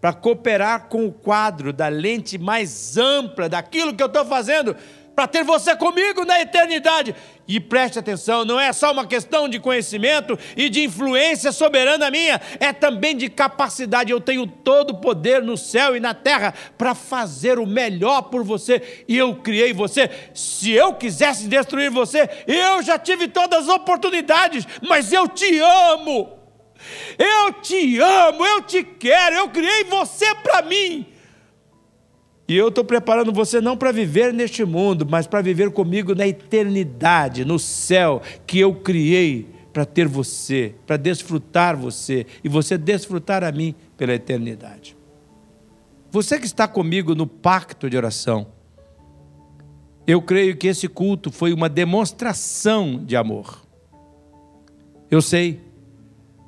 para 0.00 0.12
cooperar 0.12 0.88
com 0.88 1.06
o 1.06 1.12
quadro 1.12 1.72
da 1.72 1.88
lente 1.88 2.36
mais 2.36 2.96
ampla 2.98 3.48
daquilo 3.48 3.94
que 3.94 4.02
eu 4.02 4.06
estou 4.06 4.24
fazendo 4.24 4.76
para 5.20 5.28
ter 5.28 5.44
você 5.44 5.76
comigo 5.76 6.24
na 6.24 6.40
eternidade. 6.40 7.14
E 7.46 7.60
preste 7.60 7.98
atenção, 7.98 8.42
não 8.42 8.58
é 8.58 8.72
só 8.72 8.90
uma 8.90 9.06
questão 9.06 9.50
de 9.50 9.60
conhecimento 9.60 10.38
e 10.56 10.70
de 10.70 10.82
influência 10.82 11.52
soberana 11.52 12.10
minha, 12.10 12.40
é 12.58 12.72
também 12.72 13.14
de 13.14 13.28
capacidade. 13.28 14.10
Eu 14.10 14.18
tenho 14.18 14.46
todo 14.46 14.92
o 14.92 14.98
poder 14.98 15.42
no 15.42 15.58
céu 15.58 15.94
e 15.94 16.00
na 16.00 16.14
terra 16.14 16.54
para 16.78 16.94
fazer 16.94 17.58
o 17.58 17.66
melhor 17.66 18.22
por 18.22 18.42
você. 18.42 19.04
E 19.06 19.18
eu 19.18 19.34
criei 19.34 19.74
você. 19.74 20.08
Se 20.32 20.70
eu 20.70 20.94
quisesse 20.94 21.48
destruir 21.48 21.90
você, 21.90 22.26
eu 22.46 22.82
já 22.82 22.98
tive 22.98 23.28
todas 23.28 23.68
as 23.68 23.68
oportunidades, 23.68 24.66
mas 24.88 25.12
eu 25.12 25.28
te 25.28 25.58
amo. 25.58 26.32
Eu 27.18 27.52
te 27.60 28.00
amo, 28.00 28.46
eu 28.46 28.62
te 28.62 28.82
quero, 28.82 29.36
eu 29.36 29.50
criei 29.50 29.84
você 29.84 30.34
para 30.36 30.62
mim. 30.62 31.09
E 32.50 32.56
eu 32.56 32.66
estou 32.66 32.82
preparando 32.82 33.32
você 33.32 33.60
não 33.60 33.76
para 33.76 33.92
viver 33.92 34.34
neste 34.34 34.64
mundo, 34.64 35.06
mas 35.08 35.24
para 35.24 35.40
viver 35.40 35.70
comigo 35.70 36.16
na 36.16 36.26
eternidade, 36.26 37.44
no 37.44 37.60
céu 37.60 38.20
que 38.44 38.58
eu 38.58 38.74
criei 38.74 39.46
para 39.72 39.84
ter 39.84 40.08
você, 40.08 40.74
para 40.84 40.96
desfrutar 40.96 41.76
você 41.76 42.26
e 42.42 42.48
você 42.48 42.76
desfrutar 42.76 43.44
a 43.44 43.52
mim 43.52 43.72
pela 43.96 44.14
eternidade. 44.14 44.96
Você 46.10 46.40
que 46.40 46.44
está 46.44 46.66
comigo 46.66 47.14
no 47.14 47.24
pacto 47.24 47.88
de 47.88 47.96
oração, 47.96 48.48
eu 50.04 50.20
creio 50.20 50.56
que 50.56 50.66
esse 50.66 50.88
culto 50.88 51.30
foi 51.30 51.52
uma 51.52 51.68
demonstração 51.68 53.00
de 53.04 53.14
amor. 53.14 53.62
Eu 55.08 55.22
sei, 55.22 55.60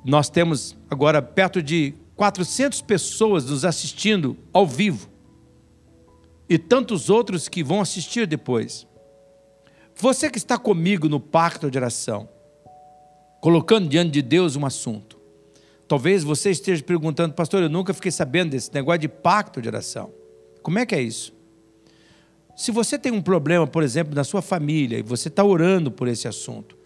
nós 0.03 0.29
temos 0.29 0.75
agora 0.89 1.21
perto 1.21 1.63
de 1.63 1.93
400 2.17 2.81
pessoas 2.81 3.45
nos 3.45 3.63
assistindo 3.63 4.35
ao 4.51 4.67
vivo 4.67 5.12
e 6.53 6.57
tantos 6.59 7.09
outros 7.09 7.49
que 7.49 7.63
vão 7.63 7.81
assistir 7.81 8.27
depois. 8.27 8.85
Você 9.95 10.29
que 10.29 10.37
está 10.37 10.55
comigo 10.55 11.09
no 11.09 11.19
pacto 11.19 11.71
de 11.71 11.79
oração, 11.79 12.29
colocando 13.41 13.89
diante 13.89 14.11
de 14.11 14.21
Deus 14.21 14.55
um 14.55 14.63
assunto. 14.63 15.19
Talvez 15.87 16.23
você 16.23 16.51
esteja 16.51 16.83
perguntando, 16.83 17.33
pastor, 17.33 17.63
eu 17.63 17.69
nunca 17.69 17.91
fiquei 17.91 18.11
sabendo 18.11 18.51
desse 18.51 18.71
negócio 18.71 18.99
de 18.99 19.07
pacto 19.07 19.63
de 19.63 19.67
oração. 19.67 20.13
Como 20.61 20.77
é 20.77 20.85
que 20.85 20.93
é 20.93 21.01
isso? 21.01 21.33
Se 22.55 22.69
você 22.71 22.99
tem 22.99 23.11
um 23.11 23.21
problema, 23.21 23.65
por 23.65 23.81
exemplo, 23.81 24.13
na 24.13 24.23
sua 24.23 24.43
família 24.43 24.99
e 24.99 25.01
você 25.01 25.29
está 25.29 25.43
orando 25.43 25.89
por 25.89 26.07
esse 26.07 26.27
assunto, 26.27 26.77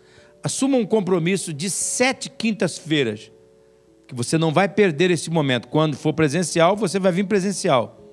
assuma 0.42 0.78
um 0.78 0.86
compromisso 0.86 1.54
de 1.54 1.70
sete 1.70 2.30
quintas-feiras, 2.30 3.34
que 4.08 4.16
você 4.16 4.38
não 4.38 4.54
vai 4.54 4.70
perder 4.70 5.12
esse 5.12 5.30
momento. 5.30 5.68
Quando 5.68 5.98
for 5.98 6.14
presencial, 6.14 6.74
você 6.78 6.98
vai 7.00 7.12
vir 7.12 7.28
presencial. 7.28 8.07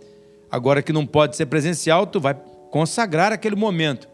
Agora 0.50 0.82
que 0.82 0.92
não 0.92 1.06
pode 1.06 1.36
ser 1.36 1.46
presencial, 1.46 2.06
tu 2.06 2.20
vai 2.20 2.34
consagrar 2.70 3.32
aquele 3.32 3.56
momento. 3.56 4.08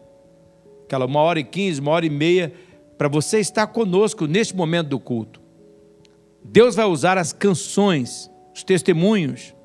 Aquela 0.85 1.05
uma 1.05 1.19
hora 1.21 1.39
e 1.39 1.43
quinze, 1.43 1.79
uma 1.79 1.91
hora 1.91 2.05
e 2.05 2.09
meia, 2.09 2.53
para 2.97 3.07
você 3.07 3.39
estar 3.39 3.67
conosco 3.67 4.27
neste 4.27 4.55
momento 4.55 4.89
do 4.89 4.99
culto. 4.99 5.41
Deus 6.43 6.75
vai 6.75 6.85
usar 6.85 7.17
as 7.17 7.31
canções, 7.33 8.29
os 8.53 8.63
testemunhos 8.63 9.55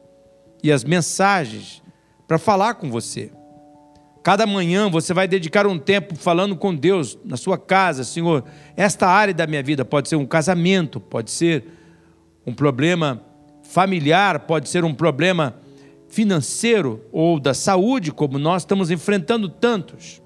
e 0.63 0.71
as 0.71 0.85
mensagens 0.85 1.83
para 2.27 2.39
falar 2.39 2.75
com 2.75 2.91
você. 2.91 3.31
Cada 4.23 4.47
manhã 4.47 4.91
você 4.91 5.15
vai 5.15 5.29
dedicar 5.29 5.67
um 5.67 5.79
tempo 5.79 6.17
falando 6.17 6.57
com 6.57 6.75
Deus 6.75 7.17
na 7.25 7.37
sua 7.37 7.57
casa, 7.57 8.03
Senhor. 8.03 8.45
Esta 8.77 9.07
área 9.07 9.33
da 9.33 9.47
minha 9.47 9.63
vida 9.63 9.85
pode 9.85 10.09
ser 10.09 10.17
um 10.17 10.27
casamento, 10.27 10.99
pode 10.99 11.31
ser 11.31 11.65
um 12.45 12.53
problema 12.53 13.23
familiar, 13.63 14.41
pode 14.41 14.69
ser 14.69 14.85
um 14.85 14.93
problema 14.93 15.55
financeiro 16.17 17.05
ou 17.13 17.39
da 17.39 17.53
saúde, 17.53 18.11
como 18.11 18.39
nós 18.39 18.63
estamos 18.63 18.91
enfrentando 18.91 19.51
tantos. 19.51 20.23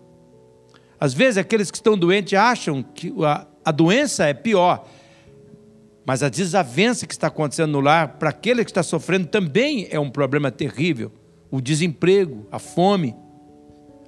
Às 1.00 1.12
vezes, 1.12 1.36
aqueles 1.36 1.68
que 1.68 1.78
estão 1.78 1.98
doentes 1.98 2.38
acham 2.38 2.80
que 2.80 3.12
a, 3.24 3.44
a 3.64 3.72
doença 3.72 4.24
é 4.24 4.32
pior, 4.32 4.86
mas 6.06 6.22
a 6.22 6.28
desavença 6.28 7.08
que 7.08 7.12
está 7.12 7.26
acontecendo 7.26 7.72
no 7.72 7.80
lar, 7.80 8.18
para 8.20 8.30
aquele 8.30 8.64
que 8.64 8.70
está 8.70 8.84
sofrendo, 8.84 9.26
também 9.26 9.88
é 9.90 9.98
um 9.98 10.08
problema 10.08 10.52
terrível. 10.52 11.10
O 11.50 11.60
desemprego, 11.60 12.46
a 12.52 12.60
fome, 12.60 13.16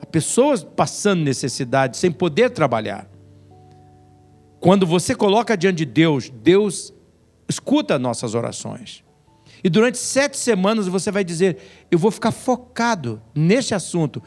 a 0.01 0.07
pessoas 0.07 0.63
passando 0.63 1.25
necessidade, 1.25 1.97
sem 1.97 2.13
poder 2.13 2.51
trabalhar. 2.51 3.11
Quando 4.61 4.87
você 4.87 5.17
coloca 5.17 5.57
diante 5.57 5.79
de 5.79 5.87
Deus, 5.87 6.31
Deus 6.31 6.95
escuta 7.49 7.99
nossas 7.99 8.37
orações. 8.37 9.03
E 9.65 9.71
durante 9.71 9.99
sete 9.99 10.37
semanas 10.37 10.89
você 10.89 11.11
vai 11.11 11.25
dizer: 11.25 11.59
Eu 11.91 11.99
vou 11.99 12.11
ficar 12.11 12.33
focado 12.33 13.23
nesse 13.35 13.75
assunto, 13.75 14.23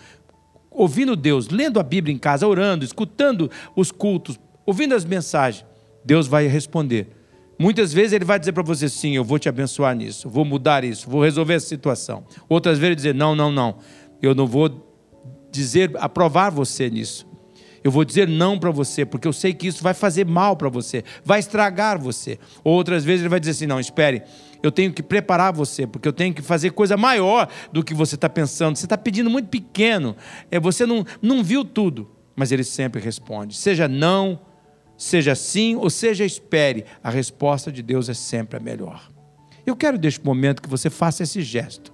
ouvindo 0.71 1.15
Deus, 1.15 1.49
lendo 1.49 1.79
a 1.79 1.83
Bíblia 1.83 2.13
em 2.13 2.19
casa, 2.19 2.47
orando, 2.47 2.85
escutando 2.85 3.49
os 3.75 3.91
cultos, 3.91 4.39
ouvindo 4.65 4.95
as 4.95 5.05
mensagens. 5.05 5.65
Deus 6.03 6.27
vai 6.27 6.47
responder. 6.47 7.09
Muitas 7.57 7.93
vezes 7.93 8.13
ele 8.13 8.25
vai 8.25 8.39
dizer 8.39 8.51
para 8.51 8.63
você: 8.63 8.87
Sim, 8.87 9.15
eu 9.15 9.23
vou 9.23 9.39
te 9.39 9.49
abençoar 9.49 9.95
nisso, 9.95 10.29
vou 10.29 10.45
mudar 10.45 10.83
isso, 10.83 11.09
vou 11.09 11.23
resolver 11.23 11.55
essa 11.55 11.67
situação. 11.67 12.23
Outras 12.47 12.77
vezes 12.77 12.87
ele 12.87 12.95
dizer: 12.95 13.15
Não, 13.15 13.35
não, 13.35 13.51
não, 13.51 13.77
eu 14.21 14.35
não 14.35 14.47
vou 14.47 14.85
dizer, 15.51 15.91
aprovar 15.99 16.49
você 16.49 16.89
nisso. 16.89 17.25
Eu 17.85 17.91
vou 17.91 18.03
dizer 18.03 18.27
não 18.27 18.57
para 18.57 18.71
você, 18.71 19.05
porque 19.05 19.27
eu 19.27 19.31
sei 19.31 19.53
que 19.53 19.67
isso 19.67 19.83
vai 19.83 19.93
fazer 19.93 20.25
mal 20.25 20.57
para 20.57 20.67
você, 20.67 21.03
vai 21.23 21.39
estragar 21.39 22.01
você. 22.01 22.39
Outras 22.63 23.05
vezes 23.05 23.21
ele 23.21 23.29
vai 23.29 23.39
dizer 23.39 23.51
assim: 23.51 23.67
não, 23.67 23.79
espere, 23.79 24.23
eu 24.63 24.71
tenho 24.71 24.91
que 24.91 25.03
preparar 25.03 25.53
você, 25.53 25.85
porque 25.85 26.07
eu 26.07 26.11
tenho 26.11 26.33
que 26.33 26.41
fazer 26.41 26.71
coisa 26.71 26.97
maior 26.97 27.47
do 27.71 27.83
que 27.83 27.93
você 27.93 28.15
está 28.15 28.27
pensando. 28.27 28.75
Você 28.75 28.87
está 28.87 28.97
pedindo 28.97 29.29
muito 29.29 29.49
pequeno, 29.49 30.15
é, 30.49 30.59
você 30.59 30.83
não, 30.83 31.05
não 31.21 31.43
viu 31.43 31.63
tudo, 31.63 32.09
mas 32.35 32.51
ele 32.51 32.63
sempre 32.63 32.99
responde: 32.99 33.55
seja 33.55 33.87
não, 33.87 34.39
seja 34.97 35.35
sim 35.35 35.75
ou 35.75 35.91
seja 35.91 36.25
espere, 36.25 36.85
a 37.03 37.11
resposta 37.11 37.71
de 37.71 37.83
Deus 37.83 38.09
é 38.09 38.15
sempre 38.15 38.57
a 38.57 38.59
melhor. 38.59 39.11
Eu 39.63 39.75
quero 39.75 39.99
neste 39.99 40.25
momento 40.25 40.59
que 40.59 40.69
você 40.69 40.89
faça 40.89 41.21
esse 41.21 41.43
gesto. 41.43 41.93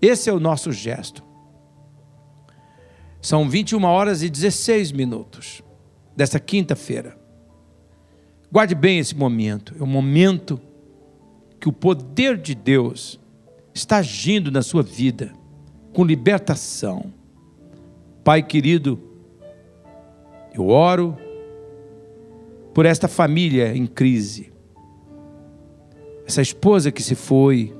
Esse 0.00 0.30
é 0.30 0.32
o 0.32 0.40
nosso 0.40 0.72
gesto. 0.72 1.27
São 3.20 3.48
21 3.48 3.82
horas 3.84 4.22
e 4.22 4.30
16 4.30 4.92
minutos 4.92 5.62
dessa 6.16 6.38
quinta-feira. 6.38 7.18
Guarde 8.50 8.74
bem 8.74 8.98
esse 8.98 9.14
momento. 9.14 9.74
É 9.78 9.82
o 9.82 9.86
momento 9.86 10.60
que 11.60 11.68
o 11.68 11.72
poder 11.72 12.38
de 12.38 12.54
Deus 12.54 13.20
está 13.74 13.98
agindo 13.98 14.50
na 14.50 14.62
sua 14.62 14.82
vida 14.82 15.32
com 15.92 16.04
libertação. 16.04 17.12
Pai 18.22 18.42
querido, 18.42 19.00
eu 20.54 20.68
oro 20.68 21.16
por 22.72 22.86
esta 22.86 23.08
família 23.08 23.76
em 23.76 23.86
crise. 23.86 24.52
Essa 26.26 26.42
esposa 26.42 26.92
que 26.92 27.02
se 27.02 27.14
foi, 27.14 27.74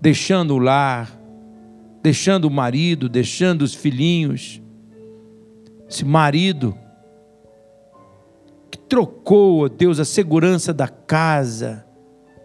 deixando 0.00 0.54
o 0.54 0.58
lar, 0.58 1.20
deixando 2.04 2.44
o 2.44 2.50
marido, 2.50 3.08
deixando 3.08 3.62
os 3.62 3.72
filhinhos. 3.72 4.60
Esse 5.88 6.04
marido 6.04 6.76
que 8.70 8.76
trocou, 8.76 9.64
ó 9.64 9.68
Deus, 9.68 9.98
a 9.98 10.04
segurança 10.04 10.74
da 10.74 10.86
casa, 10.86 11.86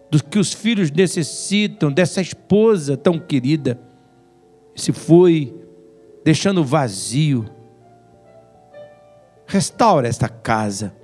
do 0.10 0.24
que 0.24 0.40
os 0.40 0.54
filhos 0.54 0.90
necessitam, 0.90 1.92
dessa 1.92 2.22
esposa 2.22 2.96
tão 2.96 3.20
querida, 3.20 3.78
se 4.74 4.94
foi 4.94 5.54
deixando 6.24 6.64
vazio. 6.64 7.46
Restaura 9.46 10.08
esta 10.08 10.30
casa. 10.30 10.96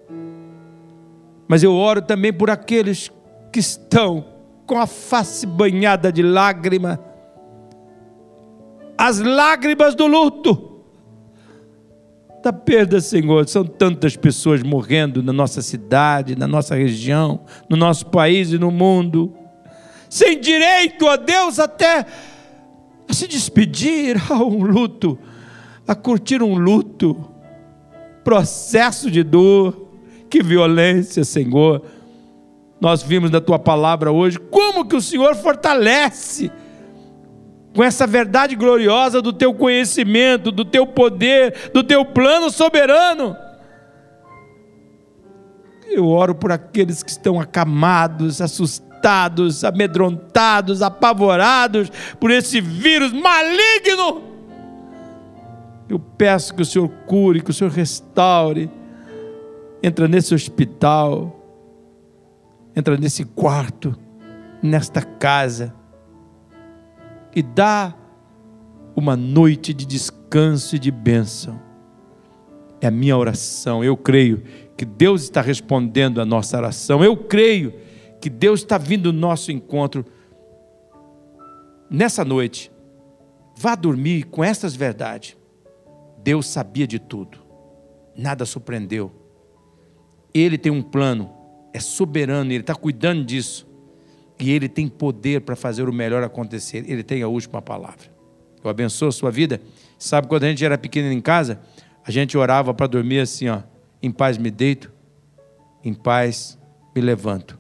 Mas 1.46 1.62
eu 1.62 1.74
oro 1.74 2.02
também 2.02 2.32
por 2.32 2.50
aqueles 2.50 3.12
que 3.52 3.60
estão 3.60 4.26
com 4.66 4.78
a 4.78 4.88
face 4.88 5.46
banhada 5.46 6.10
de 6.10 6.24
lágrima, 6.24 7.02
as 8.98 9.20
lágrimas 9.20 9.96
do 9.96 10.08
luto, 10.08 10.76
da 12.44 12.54
perda, 12.54 13.02
Senhor. 13.02 13.48
São 13.48 13.64
tantas 13.64 14.16
pessoas 14.16 14.62
morrendo 14.62 15.24
na 15.24 15.34
nossa 15.34 15.62
cidade, 15.62 16.38
na 16.38 16.48
nossa 16.48 16.76
região, 16.76 17.42
no 17.70 17.76
nosso 17.76 18.06
país 18.06 18.52
e 18.52 18.60
no 18.60 18.70
mundo, 18.70 19.34
sem 20.10 20.40
direito 20.40 21.08
a 21.08 21.16
Deus 21.16 21.60
até 21.60 22.06
a 23.10 23.14
se 23.14 23.28
despedir 23.28 24.22
a 24.32 24.36
um 24.36 24.64
luto, 24.64 25.18
a 25.88 25.96
curtir 25.96 26.42
um 26.44 26.56
luto, 26.56 27.30
processo 28.24 29.10
de 29.10 29.24
dor. 29.24 29.84
Que 30.30 30.44
violência, 30.44 31.24
Senhor. 31.24 31.82
Nós 32.80 33.02
vimos 33.02 33.32
na 33.32 33.40
tua 33.40 33.58
palavra 33.58 34.12
hoje 34.12 34.38
como 34.38 34.86
que 34.86 34.96
o 34.96 35.02
Senhor 35.02 35.36
fortalece 35.36 36.52
com 37.76 37.84
essa 37.84 38.08
verdade 38.08 38.56
gloriosa 38.56 39.22
do 39.22 39.34
teu 39.34 39.54
conhecimento, 39.54 40.50
do 40.50 40.64
teu 40.64 40.88
poder, 40.88 41.72
do 41.74 41.84
teu 41.84 42.06
plano 42.06 42.50
soberano. 42.50 43.36
Eu 45.86 46.08
oro 46.08 46.34
por 46.34 46.54
aqueles 46.54 47.04
que 47.04 47.12
estão 47.12 47.40
acamados, 47.40 48.42
assustados, 48.42 49.66
amedrontados, 49.66 50.82
apavorados 50.82 51.92
por 52.18 52.32
esse 52.32 52.62
vírus 52.62 53.12
maligno. 53.12 54.24
Eu 55.90 56.00
peço 56.00 56.56
que 56.56 56.62
o 56.62 56.66
Senhor 56.66 56.90
cure, 57.06 57.42
que 57.42 57.52
o 57.52 57.54
Senhor 57.54 57.72
restaure. 57.72 58.72
Entra 59.84 60.08
nesse 60.08 60.34
hospital, 60.34 61.40
entra 62.76 62.98
nesse 62.98 63.24
quarto, 63.26 63.96
nesta 64.64 65.02
casa 65.02 65.74
e 67.36 67.44
dá 67.44 67.94
uma 68.96 69.16
noite 69.16 69.74
de 69.74 69.86
descanso 69.86 70.76
e 70.76 70.80
de 70.80 70.90
bênção. 70.90 71.62
É 72.80 72.88
a 72.88 72.92
minha 72.92 73.18
oração. 73.18 73.84
Eu 73.84 73.98
creio 73.98 74.44
que 74.78 74.86
Deus 74.86 75.24
está 75.24 75.42
respondendo 75.42 76.22
a 76.22 76.26
nossa 76.26 76.58
oração. 76.58 77.04
Eu 77.04 77.18
creio 77.18 77.74
que 78.22 78.30
Deus 78.30 78.62
está 78.62 78.78
vindo 78.78 79.12
no 79.12 79.20
nosso 79.20 79.52
encontro 79.52 80.06
nessa 81.90 82.24
noite. 82.24 82.72
Vá 83.58 83.76
dormir 83.76 84.24
com 84.26 84.44
essas 84.44 84.76
verdades. 84.76 85.38
Deus 86.24 86.48
sabia 86.48 86.88
de 86.88 86.98
tudo, 86.98 87.38
nada 88.18 88.46
surpreendeu. 88.46 89.12
Ele 90.34 90.58
tem 90.58 90.72
um 90.72 90.82
plano, 90.82 91.32
é 91.72 91.80
soberano, 91.80 92.52
ele 92.52 92.62
está 92.62 92.74
cuidando 92.74 93.24
disso. 93.24 93.68
E 94.40 94.52
ele 94.52 94.68
tem 94.68 94.88
poder 94.88 95.42
para 95.42 95.56
fazer 95.56 95.88
o 95.88 95.94
melhor 95.94 96.24
acontecer. 96.24 96.84
Ele 96.88 97.04
tem 97.04 97.22
a 97.22 97.28
última 97.28 97.62
palavra. 97.62 98.14
Eu 98.64 98.70
abençoo 98.70 99.08
a 99.08 99.12
sua 99.12 99.32
vida. 99.32 99.62
Sabe, 99.98 100.28
quando 100.28 100.44
a 100.44 100.48
gente 100.48 100.64
era 100.66 100.78
pequeno 100.78 101.12
em 101.12 101.22
casa, 101.22 101.62
a 102.04 102.12
gente 102.12 102.38
orava 102.38 102.74
para 102.74 102.88
dormir 102.88 103.20
assim, 103.20 103.48
ó. 103.48 103.62
Em 104.02 104.12
paz 104.12 104.38
me 104.38 104.52
deito, 104.52 104.92
em 105.84 105.94
paz 105.94 106.58
me 106.96 107.02
levanto. 107.02 107.58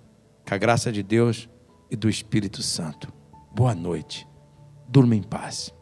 Com 0.47 0.53
a 0.53 0.57
graça 0.57 0.91
de 0.91 1.01
Deus 1.01 1.49
e 1.89 1.95
do 1.95 2.09
Espírito 2.09 2.61
Santo. 2.61 3.11
Boa 3.53 3.73
noite. 3.73 4.27
Durma 4.87 5.15
em 5.15 5.23
paz. 5.23 5.73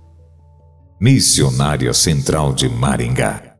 Missionária 1.00 1.94
Central 1.94 2.54
de 2.54 2.70
Maringá 2.70 3.53